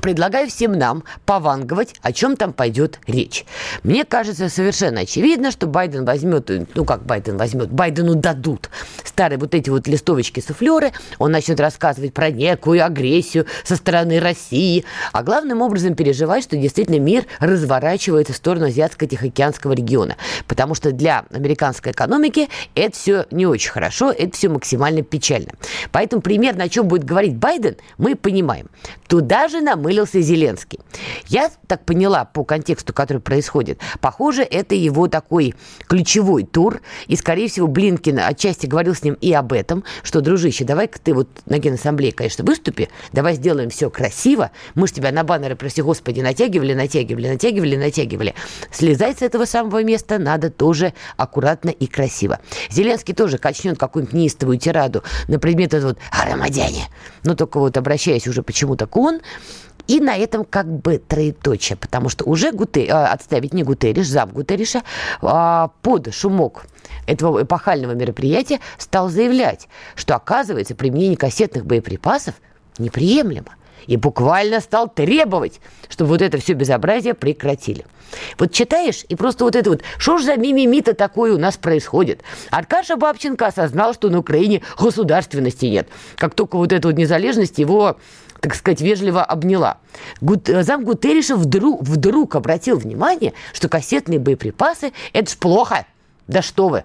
[0.00, 3.44] Предлагаю всем нам пованговать, о чем там пойдет речь.
[3.82, 8.70] Мне кажется совершенно очевидно, что Байден возьмет, ну как Байден возьмет, Байдену дадут
[9.04, 15.22] старые вот эти вот листовочки-суфлеры, он начнет рассказывать про некую агрессию со стороны России, а
[15.22, 20.16] главным образом переживать, что действительно мир разворачивается в сторону Азиатско-Тихоокеанского региона.
[20.46, 25.52] Потому что для американской экономики это все не очень хорошо, это все максимально печально.
[25.92, 28.68] Поэтому примерно о чем будет говорить Байден, мы понимаем.
[29.08, 30.80] Туда же нам намылился Зеленский.
[31.26, 35.54] Я так поняла по контексту, который происходит, похоже, это его такой
[35.86, 40.64] ключевой тур, и, скорее всего, Блинкин отчасти говорил с ним и об этом, что, дружище,
[40.64, 45.22] давай-ка ты вот на Генассамблее, конечно, выступи, давай сделаем все красиво, мы же тебя на
[45.22, 48.34] баннеры, прости господи, натягивали, натягивали, натягивали, натягивали.
[48.72, 52.40] Слезать с этого самого места надо тоже аккуратно и красиво.
[52.70, 56.88] Зеленский тоже качнет какую-нибудь неистовую тираду на предмет этого вот «Арамадяне».
[57.22, 59.20] Но только вот обращаясь уже почему-то к он,
[59.86, 64.30] и на этом как бы троеточие, потому что уже Гуте, а, отставить не Гутерриш, зам
[64.30, 64.82] Гутерриша,
[65.22, 66.66] а, под шумок
[67.06, 72.34] этого эпохального мероприятия стал заявлять, что, оказывается, применение кассетных боеприпасов
[72.78, 73.56] неприемлемо.
[73.86, 77.84] И буквально стал требовать, чтобы вот это все безобразие прекратили.
[78.38, 82.22] Вот читаешь, и просто вот это вот, что ж за мимими-то такое у нас происходит?
[82.50, 85.88] Аркаша Бабченко осознал, что на Украине государственности нет.
[86.16, 87.96] Как только вот эта вот незалежность его
[88.40, 89.78] так сказать, вежливо обняла.
[90.20, 95.86] Гут, э, зам Гутерриша вдруг, вдруг обратил внимание, что кассетные боеприпасы– это ж плохо.
[96.26, 96.84] Да что вы!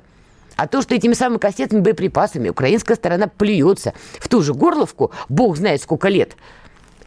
[0.56, 5.58] А то, что этими самыми кассетными боеприпасами украинская сторона плюется в ту же горловку, бог
[5.58, 6.38] знает сколько лет,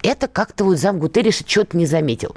[0.03, 2.35] это как-то вот зам Гутерриша что-то не заметил.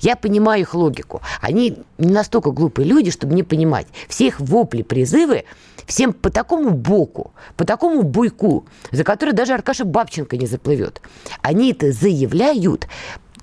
[0.00, 1.22] Я понимаю их логику.
[1.40, 3.86] Они не настолько глупые люди, чтобы не понимать.
[4.08, 5.44] Все их вопли, призывы–
[5.86, 11.00] всем по такому боку, по такому буйку, за который даже Аркаша Бабченко не заплывет.
[11.42, 12.88] Они это заявляют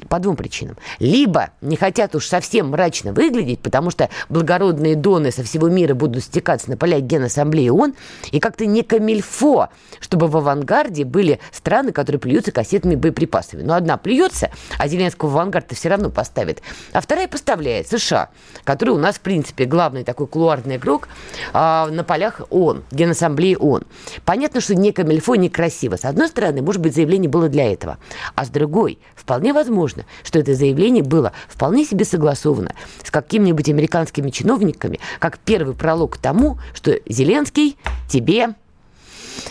[0.08, 0.78] по двум причинам.
[1.00, 6.24] Либо не хотят уж совсем мрачно выглядеть, потому что благородные доны со всего мира будут
[6.24, 7.94] стекаться на поля Генассамблеи ООН,
[8.32, 13.62] и как-то не камильфо, чтобы в авангарде были страны, которые плюются кассетными боеприпасами.
[13.62, 16.62] Но одна плюется, а Зеленского в авангард все равно поставит,
[16.92, 18.30] а вторая поставляет США,
[18.64, 21.08] который у нас, в принципе, главный такой кулуарный игрок
[21.54, 23.84] а, на полях ООН, Генассамблеи ООН.
[24.26, 25.96] Понятно, что не камильфо, некрасиво.
[25.96, 27.98] С одной стороны, может быть, заявление было для этого,
[28.36, 33.70] а с другой, вполне возможно, возможно, что это заявление было вполне себе согласовано с какими-нибудь
[33.70, 37.78] американскими чиновниками, как первый пролог к тому, что Зеленский
[38.10, 38.56] тебе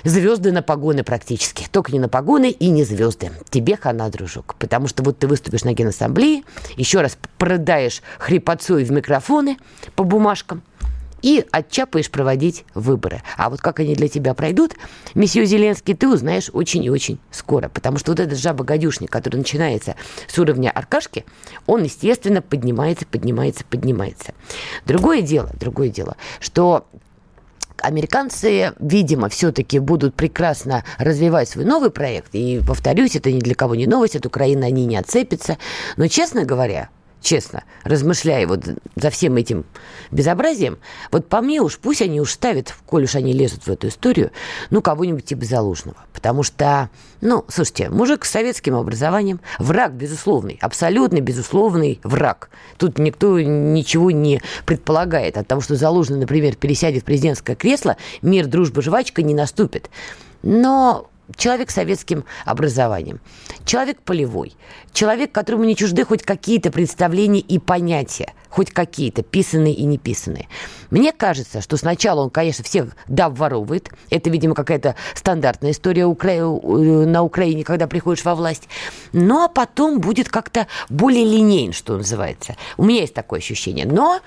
[0.05, 1.67] звезды на погоны практически.
[1.71, 3.33] Только не на погоны и не звезды.
[3.51, 4.55] Тебе хана, дружок.
[4.59, 6.43] Потому что вот ты выступишь на Генассамблее,
[6.77, 9.57] еще раз продаешь хрипотцой в микрофоны
[9.97, 10.63] по бумажкам,
[11.23, 13.23] и отчапаешь проводить выборы.
[13.37, 14.75] А вот как они для тебя пройдут,
[15.15, 17.69] месье Зеленский, ты узнаешь очень и очень скоро.
[17.69, 19.95] Потому что вот этот жаба-гадюшник, который начинается
[20.27, 21.25] с уровня Аркашки,
[21.67, 24.35] он, естественно, поднимается, поднимается, поднимается.
[24.85, 26.87] Другое дело, другое дело, что
[27.79, 32.35] американцы, видимо, все-таки будут прекрасно развивать свой новый проект.
[32.35, 35.59] И, повторюсь, это ни для кого не новость, от Украины они не отцепятся.
[35.97, 36.89] Но, честно говоря,
[37.23, 38.65] честно, размышляя вот
[38.97, 39.65] за всем этим
[40.11, 40.79] безобразием,
[41.11, 44.31] вот по мне уж пусть они уж ставят, коль уж они лезут в эту историю,
[44.71, 45.97] ну, кого-нибудь типа Залужного.
[46.13, 52.51] Потому что, ну, слушайте, мужик с советским образованием, враг безусловный, абсолютно безусловный враг.
[52.77, 55.39] Тут никто ничего не предполагает.
[55.39, 59.91] От того, что Залужный, например, пересядет в президентское кресло, мир, дружба, жвачка не наступит.
[60.43, 63.21] Но человек с советским образованием,
[63.65, 64.55] человек полевой,
[64.93, 70.49] человек, которому не чужды хоть какие-то представления и понятия, хоть какие-то, писанные и не писанные.
[70.91, 73.89] Мне кажется, что сначала он, конечно, всех да обворовывает.
[74.11, 76.33] Это, видимо, какая-то стандартная история Укра...
[76.33, 76.47] Э,
[77.07, 78.69] на Украине, когда приходишь во власть.
[79.13, 82.57] Ну, а потом будет как-то более линейно, что называется.
[82.77, 83.87] У меня есть такое ощущение.
[83.87, 84.21] Но,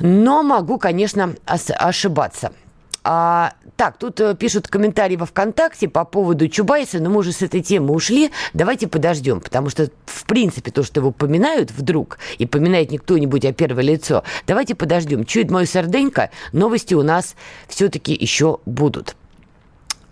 [0.00, 2.52] но могу, конечно, ошибаться.
[3.02, 7.40] А, так, тут э, пишут комментарии во ВКонтакте по поводу Чубайса, но мы уже с
[7.40, 8.30] этой темы ушли.
[8.52, 13.44] Давайте подождем, потому что, в принципе, то, что его поминают вдруг, и поминает не кто-нибудь,
[13.46, 15.24] а первое лицо, давайте подождем.
[15.24, 17.36] Чует мой серденько, новости у нас
[17.68, 19.16] все-таки еще будут.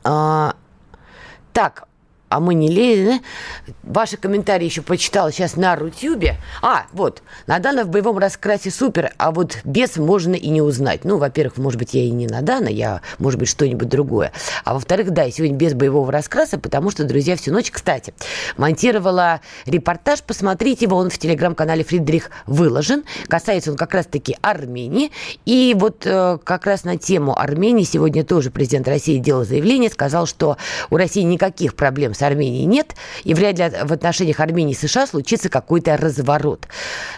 [0.05, 0.55] А,
[1.53, 1.88] так,
[2.29, 3.21] а мы не лезем.
[3.83, 6.37] Ваши комментарии еще почитала сейчас на Рутюбе.
[6.63, 11.05] А, вот, Надана в боевом раскрасе супер, а вот без можно и не узнать.
[11.05, 14.33] Ну, во-первых, может быть, я и не Надана, я, может быть, что-нибудь другое.
[14.65, 18.13] А во-вторых, да, сегодня без боевого раскраса, потому что, друзья, всю ночь, кстати,
[18.57, 23.05] монтировала репортаж, посмотрите его, он в телеграм-канале Фридрих выложен.
[23.29, 25.11] Касается он как раз-таки Армении.
[25.45, 30.27] И вот э, как раз на тему Армении сегодня тоже президент России делал заявление, сказал,
[30.27, 30.57] что
[30.91, 35.07] у России никаких проблем с Арменией нет, и вряд ли в отношениях Армении и США
[35.07, 36.67] случится какой-то разворот.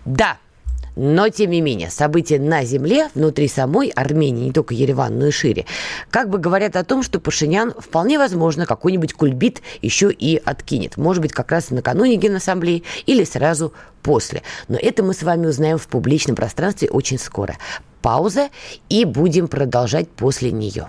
[0.04, 0.38] Да,
[0.96, 5.30] но, тем не менее, события на земле, внутри самой Армении, не только Ереван, но и
[5.30, 5.64] шире,
[6.10, 10.98] как бы говорят о том, что Пашинян вполне возможно какой-нибудь кульбит еще и откинет.
[10.98, 14.42] Может быть, как раз накануне Генассамблеи или сразу после.
[14.68, 17.56] Но это мы с вами узнаем в публичном пространстве очень скоро.
[18.02, 18.50] Пауза,
[18.90, 20.88] и будем продолжать после нее.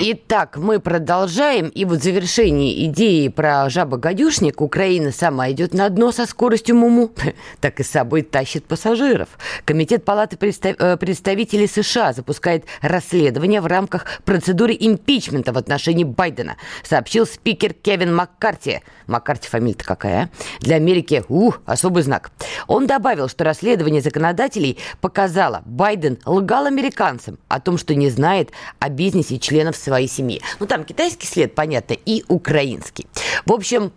[0.00, 1.68] Итак, мы продолжаем.
[1.68, 7.12] И вот в завершении идеи про жаба-гадюшник Украина сама идет на дно со скоростью муму,
[7.60, 9.28] так и с собой тащит пассажиров.
[9.64, 17.24] Комитет Палаты э, представителей США запускает расследование в рамках процедуры импичмента в отношении Байдена, сообщил
[17.24, 18.80] спикер Кевин Маккарти.
[19.06, 20.28] Маккарти фамилия-то какая, а?
[20.60, 22.32] Для Америки, ух, особый знак.
[22.66, 28.88] Он добавил, что расследование законодателей показало, Байден лгал американцам о том, что не знает о
[28.88, 30.40] бизнесе членов своей семьи.
[30.58, 33.06] Ну, там китайский след, понятно, и украинский.
[33.46, 33.92] В общем,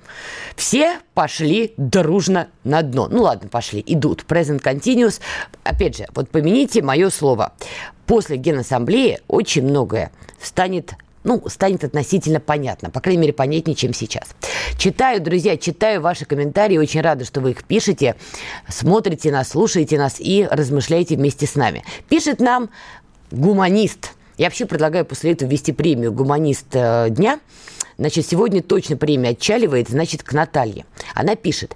[0.56, 3.08] все пошли дружно на дно.
[3.10, 4.26] Ну, ладно, пошли, идут.
[4.28, 5.20] Present continuous.
[5.64, 7.54] Опять же, вот помяните мое слово.
[8.06, 10.12] После Генассамблеи очень многое
[10.42, 12.90] станет ну, станет относительно понятно.
[12.90, 14.30] По крайней мере, понятнее, чем сейчас.
[14.78, 16.78] Читаю, друзья, читаю ваши комментарии.
[16.78, 18.16] Очень рада, что вы их пишете.
[18.70, 21.84] Смотрите нас, слушаете нас и размышляете вместе с нами.
[22.08, 22.70] Пишет нам
[23.30, 27.40] гуманист– я вообще предлагаю после этого ввести премию «Гуманист э, дня».
[27.98, 30.86] Значит, сегодня точно премия отчаливает, значит, к Наталье.
[31.16, 31.76] Она пишет.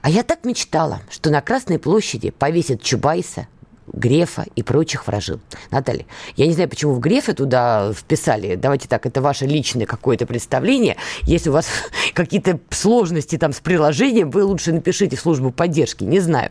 [0.00, 3.48] А я так мечтала, что на Красной площади повесят Чубайса,
[3.92, 5.40] Грефа и прочих вражин.
[5.70, 6.06] Наталья,
[6.36, 8.56] я не знаю, почему в Грефа туда вписали.
[8.56, 10.96] Давайте так, это ваше личное какое-то представление.
[11.22, 11.66] Если у вас
[12.14, 16.50] какие-то сложности там с приложением, вы лучше напишите в службу поддержки, не знаю.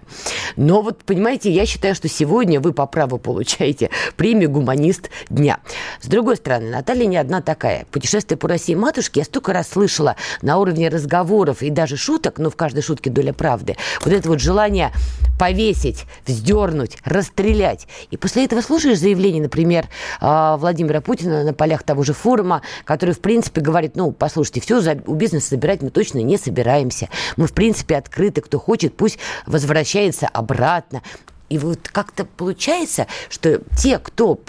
[0.56, 5.60] Но вот, понимаете, я считаю, что сегодня вы по праву получаете премию «Гуманист дня».
[6.02, 7.86] С другой стороны, Наталья не одна такая.
[7.92, 12.50] Путешествие по России матушки я столько раз слышала на уровне разговоров и даже шуток, но
[12.50, 13.76] в каждой шутке доля правды.
[14.04, 14.92] Вот это вот желание
[15.40, 17.88] повесить, вздернуть, расстрелять.
[18.12, 19.88] И после этого слушаешь заявление, например,
[20.20, 24.82] а, Владимира Путина на полях того же форума, который, в принципе, говорит, ну, послушайте, все
[25.06, 27.10] у бизнеса собирать мы точно не собираемся.
[27.38, 28.42] Мы, в принципе, открыты.
[28.42, 31.02] Кто хочет, пусть возвращается обратно.
[31.50, 34.40] И вот как-то получается, что те, кто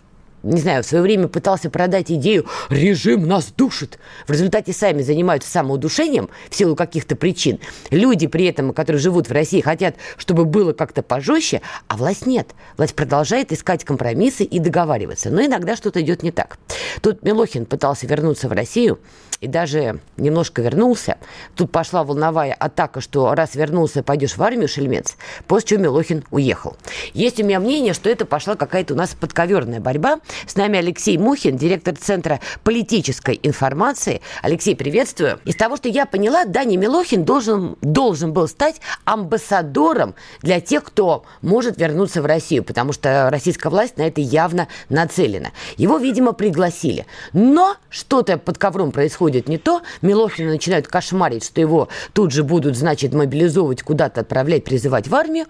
[0.46, 3.98] не знаю, в свое время пытался продать идею «режим нас душит».
[4.26, 7.58] В результате сами занимаются самоудушением в силу каких-то причин.
[7.90, 12.48] Люди при этом, которые живут в России, хотят, чтобы было как-то пожестче, а власть нет.
[12.76, 15.30] Власть продолжает искать компромиссы и договариваться.
[15.30, 16.58] Но иногда что-то идет не так.
[17.02, 19.00] Тут Милохин пытался вернуться в Россию
[19.40, 21.18] и даже немножко вернулся.
[21.56, 25.16] Тут пошла волновая атака, что раз вернулся, пойдешь в армию, шельмец.
[25.46, 26.76] После чего Милохин уехал.
[27.12, 31.18] Есть у меня мнение, что это пошла какая-то у нас подковерная борьба– с нами Алексей
[31.18, 34.20] Мухин, директор Центра политической информации.
[34.42, 35.40] Алексей, приветствую.
[35.44, 41.24] Из того, что я поняла, Дани Милохин должен, должен был стать амбассадором для тех, кто
[41.42, 45.50] может вернуться в Россию, потому что российская власть на это явно нацелена.
[45.76, 47.06] Его, видимо, пригласили.
[47.32, 49.82] Но что-то под ковром происходит не то.
[50.02, 55.46] Милохина начинают кошмарить, что его тут же будут, значит, мобилизовывать, куда-то отправлять, призывать в армию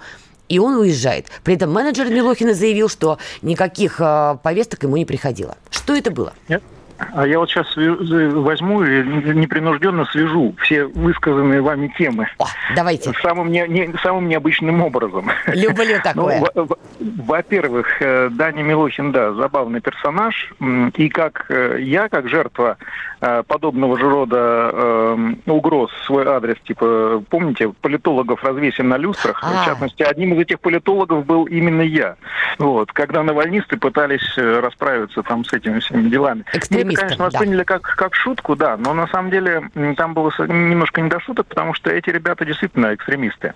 [0.49, 1.27] и он уезжает.
[1.45, 5.57] При этом менеджер Милохина заявил, что никаких э, повесток ему не приходило.
[5.71, 6.33] Что это было?
[6.49, 6.63] Нет.
[6.99, 9.03] А я вот сейчас возьму и
[9.35, 12.29] непринужденно свяжу все высказанные вами темы.
[12.39, 13.13] О, давайте.
[13.23, 15.31] Самым, не, не, самым необычным образом.
[15.47, 16.43] Люблю такое.
[16.55, 16.69] Ну,
[16.99, 20.53] во-первых, э, Даня Милохин, да, забавный персонаж.
[20.95, 22.79] И как э, я, как жертва
[23.21, 25.17] э, подобного же рода
[25.47, 29.43] угроз в свой адрес, типа, помните, политологов развесим на люстрах.
[29.43, 29.63] А-а-а.
[29.63, 32.17] В частности, одним из этих политологов был именно я.
[32.59, 36.45] Вот, когда навальнисты пытались расправиться там с этими всеми делами.
[36.93, 37.65] Экстремисты это, конечно, восприняли да.
[37.65, 41.75] как, как шутку, да, но на самом деле там было немножко не до шуток, потому
[41.75, 43.55] что эти ребята действительно экстремисты.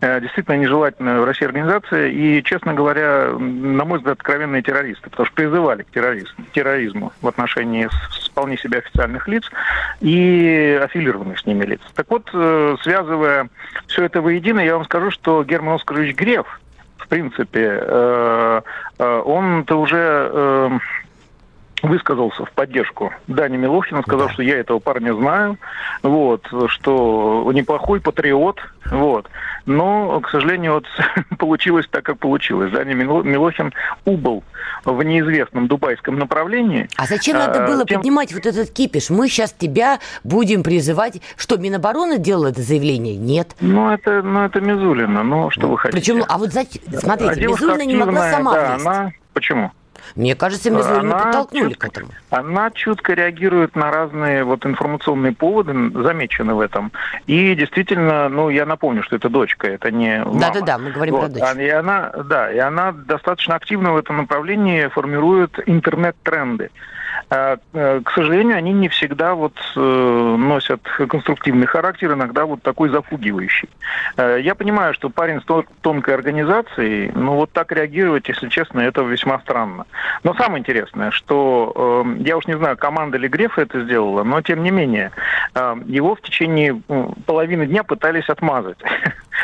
[0.00, 5.26] Э, действительно нежелательная в России организация и, честно говоря, на мой взгляд, откровенные террористы, потому
[5.26, 7.88] что призывали к терроризму, терроризму в отношении
[8.30, 9.50] вполне себе официальных лиц
[10.00, 11.80] и аффилированных с ними лиц.
[11.94, 13.48] Так вот, э, связывая
[13.86, 16.60] все это воедино, я вам скажу, что Герман Оскарович Греф,
[16.98, 18.60] в принципе, э,
[18.98, 20.80] он-то уже
[21.82, 24.32] высказался в поддержку Дани Милохина, сказал, да.
[24.32, 25.58] что я этого парня знаю,
[26.02, 28.60] вот, что неплохой патриот,
[28.90, 29.28] вот.
[29.66, 30.86] Но, к сожалению, вот
[31.38, 32.72] получилось так, как получилось.
[32.72, 33.74] Дани Милохин
[34.06, 34.42] убыл
[34.84, 36.88] в неизвестном дубайском направлении.
[36.96, 37.98] А зачем а, надо было тем...
[37.98, 39.10] поднимать вот этот кипиш?
[39.10, 41.20] Мы сейчас тебя будем призывать.
[41.36, 43.16] Что, Минобороны делало это заявление?
[43.16, 43.54] Нет.
[43.60, 45.22] Ну, это, ну, это Мизулина.
[45.22, 46.00] Ну, что вы хотите.
[46.00, 46.64] Причем, а вот за...
[46.98, 49.12] смотрите, а Мизулина не могла сама да, она...
[49.34, 49.70] Почему?
[50.14, 52.10] Мне кажется, Мизулину подтолкнули чутко, к этому.
[52.30, 56.92] Она чутко реагирует на разные вот информационные поводы, замечены в этом.
[57.26, 60.40] И действительно, ну, я напомню, что это дочка, это не мама.
[60.40, 61.20] Да-да-да, мы говорим вот.
[61.22, 61.42] про дочь.
[61.44, 66.70] А, и она, да, и она достаточно активно в этом направлении формирует интернет-тренды.
[67.30, 69.80] А, э, к сожалению, они не всегда вот э,
[70.38, 73.68] носят конструктивный характер, иногда вот такой запугивающий.
[74.16, 75.44] Э, я понимаю, что парень с
[75.82, 79.86] тонкой организацией, ну вот так реагировать, если честно, это весьма странно.
[80.22, 84.62] Но самое интересное, что я уж не знаю, команда ли Грефа это сделала, но тем
[84.62, 85.10] не менее,
[85.86, 86.80] его в течение
[87.26, 88.78] половины дня пытались отмазать.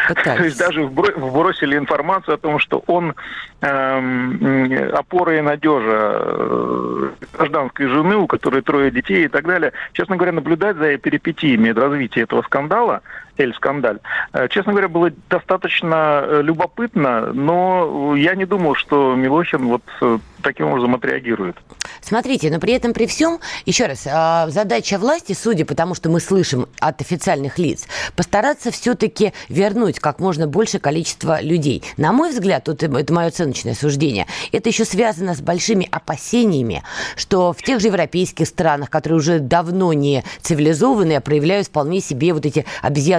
[0.08, 0.36] Пытались.
[0.38, 3.14] То есть даже вбросили информацию о том, что он
[3.60, 7.12] эм, опора и надежа
[7.54, 9.72] гражданской жены, у которой трое детей и так далее.
[9.92, 13.02] Честно говоря, наблюдать за перипетиями развития этого скандала,
[13.36, 14.00] Эль-скандаль,
[14.32, 20.18] э, честно говоря, было достаточно э, любопытно, но я не думал, что Милохин вот э,
[20.44, 21.56] таким образом отреагирует.
[22.00, 26.10] Смотрите, но при этом при всем, еще раз, а, задача власти, судя по тому, что
[26.10, 31.82] мы слышим от официальных лиц, постараться все-таки вернуть как можно больше количество людей.
[31.96, 36.82] На мой взгляд, вот это мое оценочное суждение, это еще связано с большими опасениями,
[37.16, 42.34] что в тех же европейских странах, которые уже давно не цивилизованные, а проявляют вполне себе
[42.34, 42.66] вот эти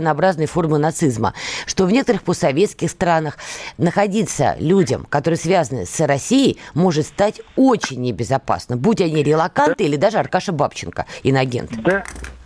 [0.06, 1.34] обезьянообразные формы нацизма,
[1.66, 3.38] что в некоторых постсоветских странах
[3.78, 9.84] находиться людям, которые связаны с Россией, может стать очень небезопасно, будь они релаканты да.
[9.86, 11.72] или даже Аркаша Бабченко, инагент.
[11.84, 12.04] Да,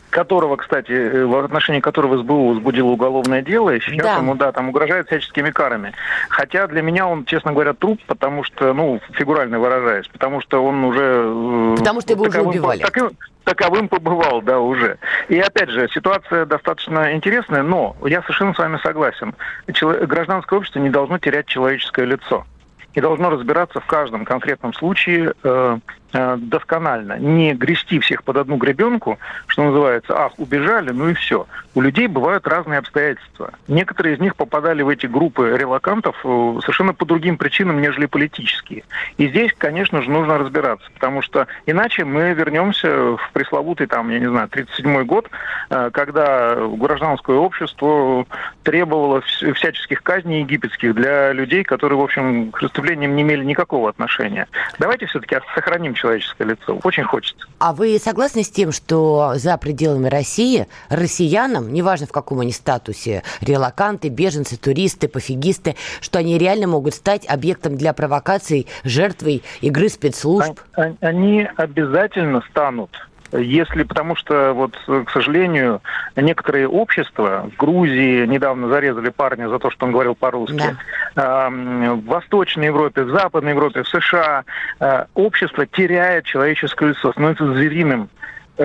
[0.10, 4.18] которого, кстати, э, в отношении которого СБУ возбудило уголовное дело, и сейчас да.
[4.18, 5.94] ему, да, там угрожают всяческими карами.
[6.30, 10.84] Хотя для меня он, честно говоря, труп, потому что, ну, фигурально выражаясь, потому что он
[10.84, 11.24] уже...
[11.26, 12.80] Э, потому что его уже убивали.
[12.80, 14.98] Таковым, таковым побывал, да, уже.
[15.28, 19.34] И опять же, ситуация достаточно интересная, но я совершенно с вами согласен.
[19.68, 22.46] Гражданское общество не должно терять человеческое лицо
[22.94, 25.78] и должно разбираться в каждом конкретном случае Э,
[26.12, 31.46] досконально, не грести всех под одну гребенку, что называется, ах, убежали, ну и все.
[31.76, 33.52] У людей бывают разные обстоятельства.
[33.68, 38.84] Некоторые из них попадали в эти группы релакантов э, совершенно по другим причинам, нежели политические.
[39.18, 44.20] И здесь, конечно же, нужно разбираться, потому что иначе мы вернемся в пресловутый, там, я
[44.20, 45.30] не знаю, 37-й год,
[45.70, 48.26] э, когда гражданское общество
[48.64, 54.48] требовало всяческих казней египетских для людей, которые, в общем, к преступлениям не имели никакого отношения.
[54.80, 56.80] Давайте все-таки сохраним человеческое лицо.
[56.84, 57.46] Очень хочется.
[57.60, 63.24] А вы согласны с тем, что за пределами России россиянам, неважно в каком они статусе,
[63.42, 70.60] релаканты, беженцы, туристы, пофигисты, что они реально могут стать объектом для провокаций, жертвой игры спецслужб?
[70.74, 72.92] А, они обязательно станут
[73.32, 75.82] если, потому что, вот, к сожалению,
[76.16, 80.76] некоторые общества, в Грузии недавно зарезали парня за то, что он говорил по-русски,
[81.16, 81.50] да.
[81.50, 84.44] в Восточной Европе, в Западной Европе, в США,
[84.80, 88.10] э, общество теряет человеческое лицо, становится звериным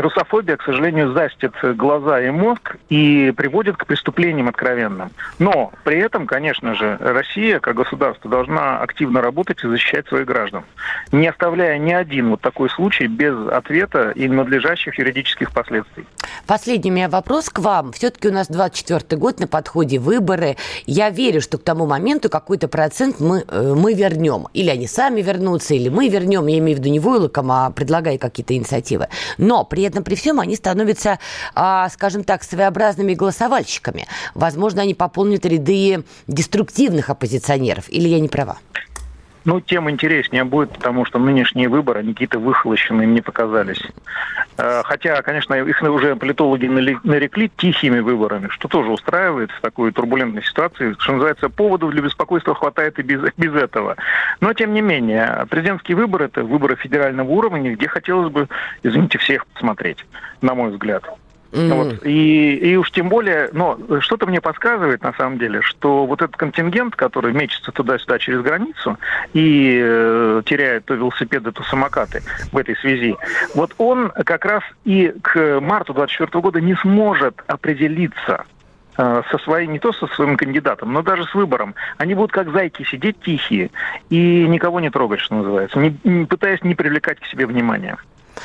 [0.01, 5.11] русофобия, к сожалению, застит глаза и мозг и приводит к преступлениям откровенным.
[5.38, 10.64] Но при этом, конечно же, Россия как государство должна активно работать и защищать своих граждан,
[11.12, 16.07] не оставляя ни один вот такой случай без ответа и надлежащих юридических последствий.
[16.47, 17.92] Последний у меня вопрос к вам.
[17.92, 20.57] Все-таки у нас 24 год, на подходе выборы.
[20.86, 24.49] Я верю, что к тому моменту какой-то процент мы, э, мы вернем.
[24.53, 26.47] Или они сами вернутся, или мы вернем.
[26.47, 29.09] Я имею в виду не войлоком, а предлагая какие-то инициативы.
[29.38, 31.18] Но при этом, при всем, они становятся,
[31.55, 34.07] а, скажем так, своеобразными голосовальщиками.
[34.35, 37.89] Возможно, они пополнят ряды деструктивных оппозиционеров.
[37.89, 38.59] Или я не права?
[39.45, 43.82] Ну, тем интереснее будет, потому что нынешние выборы, они какие-то выхолощенные мне показались.
[44.57, 50.42] Э, хотя, конечно, их уже политологи нарекли тихими выборами, что тоже устраивает в такой турбулентной
[50.42, 50.95] ситуации.
[50.99, 53.97] Что называется, поводов для беспокойства хватает и без, без этого.
[54.40, 58.49] Но, тем не менее, президентские выборы– это выборы федерального уровня, где хотелось бы,
[58.82, 60.07] извините, всех посмотреть,
[60.40, 61.05] на мой взгляд.
[61.55, 61.75] Mm.
[61.75, 62.05] Вот.
[62.05, 66.37] И, и уж тем более, но что-то мне подсказывает, на самом деле, что вот этот
[66.37, 68.99] контингент, который мечется туда-сюда через границу
[69.33, 73.17] и э, теряет то велосипеды, то самокаты в этой связи,
[73.55, 78.45] вот он как раз и к марту 2024 года не сможет определиться
[78.97, 81.77] э, со своим, не то со своим кандидатом, но даже с выбором.
[81.99, 83.71] Они будут как зайки сидеть тихие
[84.11, 87.97] и никого не трогать, что называется, не, не пытаясь не привлекать к себе внимания.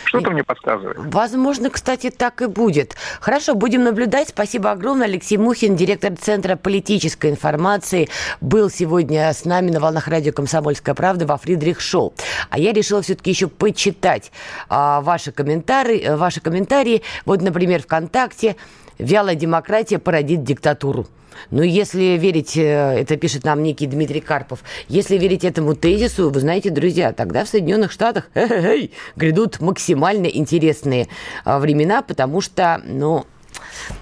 [0.05, 0.97] Что-то мне подсказывает.
[0.97, 2.95] Возможно, кстати, так и будет.
[3.19, 4.29] Хорошо, будем наблюдать.
[4.29, 5.07] Спасибо огромное.
[5.07, 8.09] Алексей Мухин, директор Центра политической информации,
[8.41, 12.13] был сегодня с нами на волнах радио «Комсомольская правда» во Фридрих Шоу.
[12.49, 14.31] А я решила все-таки еще почитать
[14.67, 17.03] а, ваши, комментарии, ваши комментарии.
[17.25, 18.55] Вот, например, ВКонтакте
[18.99, 21.07] «Вялая демократия породит диктатуру».
[21.51, 26.39] Но если верить, э, это пишет нам некий Дмитрий Карпов, если верить этому тезису, вы
[26.39, 28.29] знаете, друзья, тогда в Соединенных Штатах
[29.15, 31.07] грядут максимально интересные
[31.45, 33.25] а, времена, потому что, ну,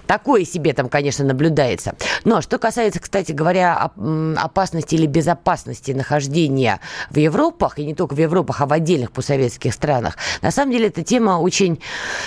[0.08, 1.94] Такое себе там, конечно, наблюдается.
[2.24, 3.90] Но что касается, кстати говоря,
[4.38, 6.80] опасности или безопасности нахождения
[7.10, 10.86] в Европах, и не только в Европах, а в отдельных постсоветских странах, на самом деле
[10.86, 11.82] эта тема очень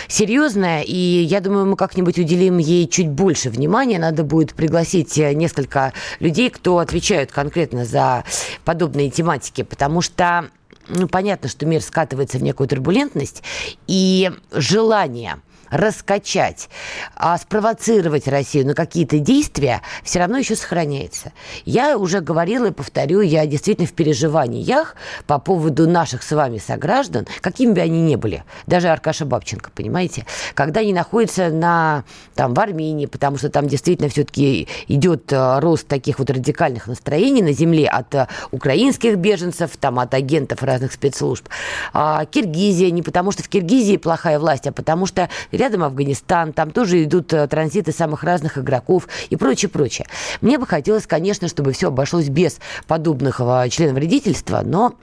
[0.08, 3.98] серьезная, и я думаю, мы как-нибудь уделим ей чуть больше внимания.
[3.98, 8.26] Надо будет пригласить э, несколько людей, кто отвечают конкретно за
[8.64, 10.52] подобные тематики, потому что
[10.88, 13.42] ну, понятно, что мир скатывается в некую турбулентность,
[13.88, 15.38] и желание–
[15.72, 16.70] раскачать,
[17.16, 21.32] а спровоцировать Россию на какие-то действия, все равно еще сохраняется.
[21.66, 24.96] Я уже говорила и повторю, я действительно в переживаниях
[25.26, 30.26] по поводу наших с вами сограждан, какими бы они ни были, даже Аркаша Бабченко, понимаете,
[30.54, 32.04] когда они находятся на,
[32.36, 37.42] там, в Армении, потому что там действительно все-таки идет э, рост таких вот радикальных настроений
[37.42, 41.48] на земле от э, украинских беженцев, там, от агентов разных спецслужб.
[41.94, 45.30] А Киргизия не потому, что в Киргизии плохая власть, а потому что
[45.62, 50.08] рядом Афганистан, там тоже идут э, транзиты самых разных игроков и прочее, прочее.
[50.42, 53.40] Мне бы хотелось, конечно, чтобы все обошлось без подобных
[53.70, 54.96] членов вредительства, но,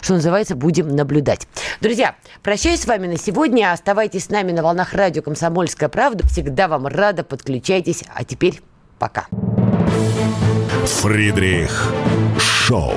[0.00, 1.48] что называется, будем наблюдать.
[1.80, 3.72] Друзья, прощаюсь с вами на сегодня.
[3.72, 6.26] Оставайтесь с нами на волнах радио «Комсомольская правда».
[6.26, 7.24] Всегда вам рада.
[7.24, 8.04] Подключайтесь.
[8.14, 8.60] А теперь
[8.98, 9.26] пока.
[10.84, 11.92] Фридрих
[12.38, 12.92] Шоу.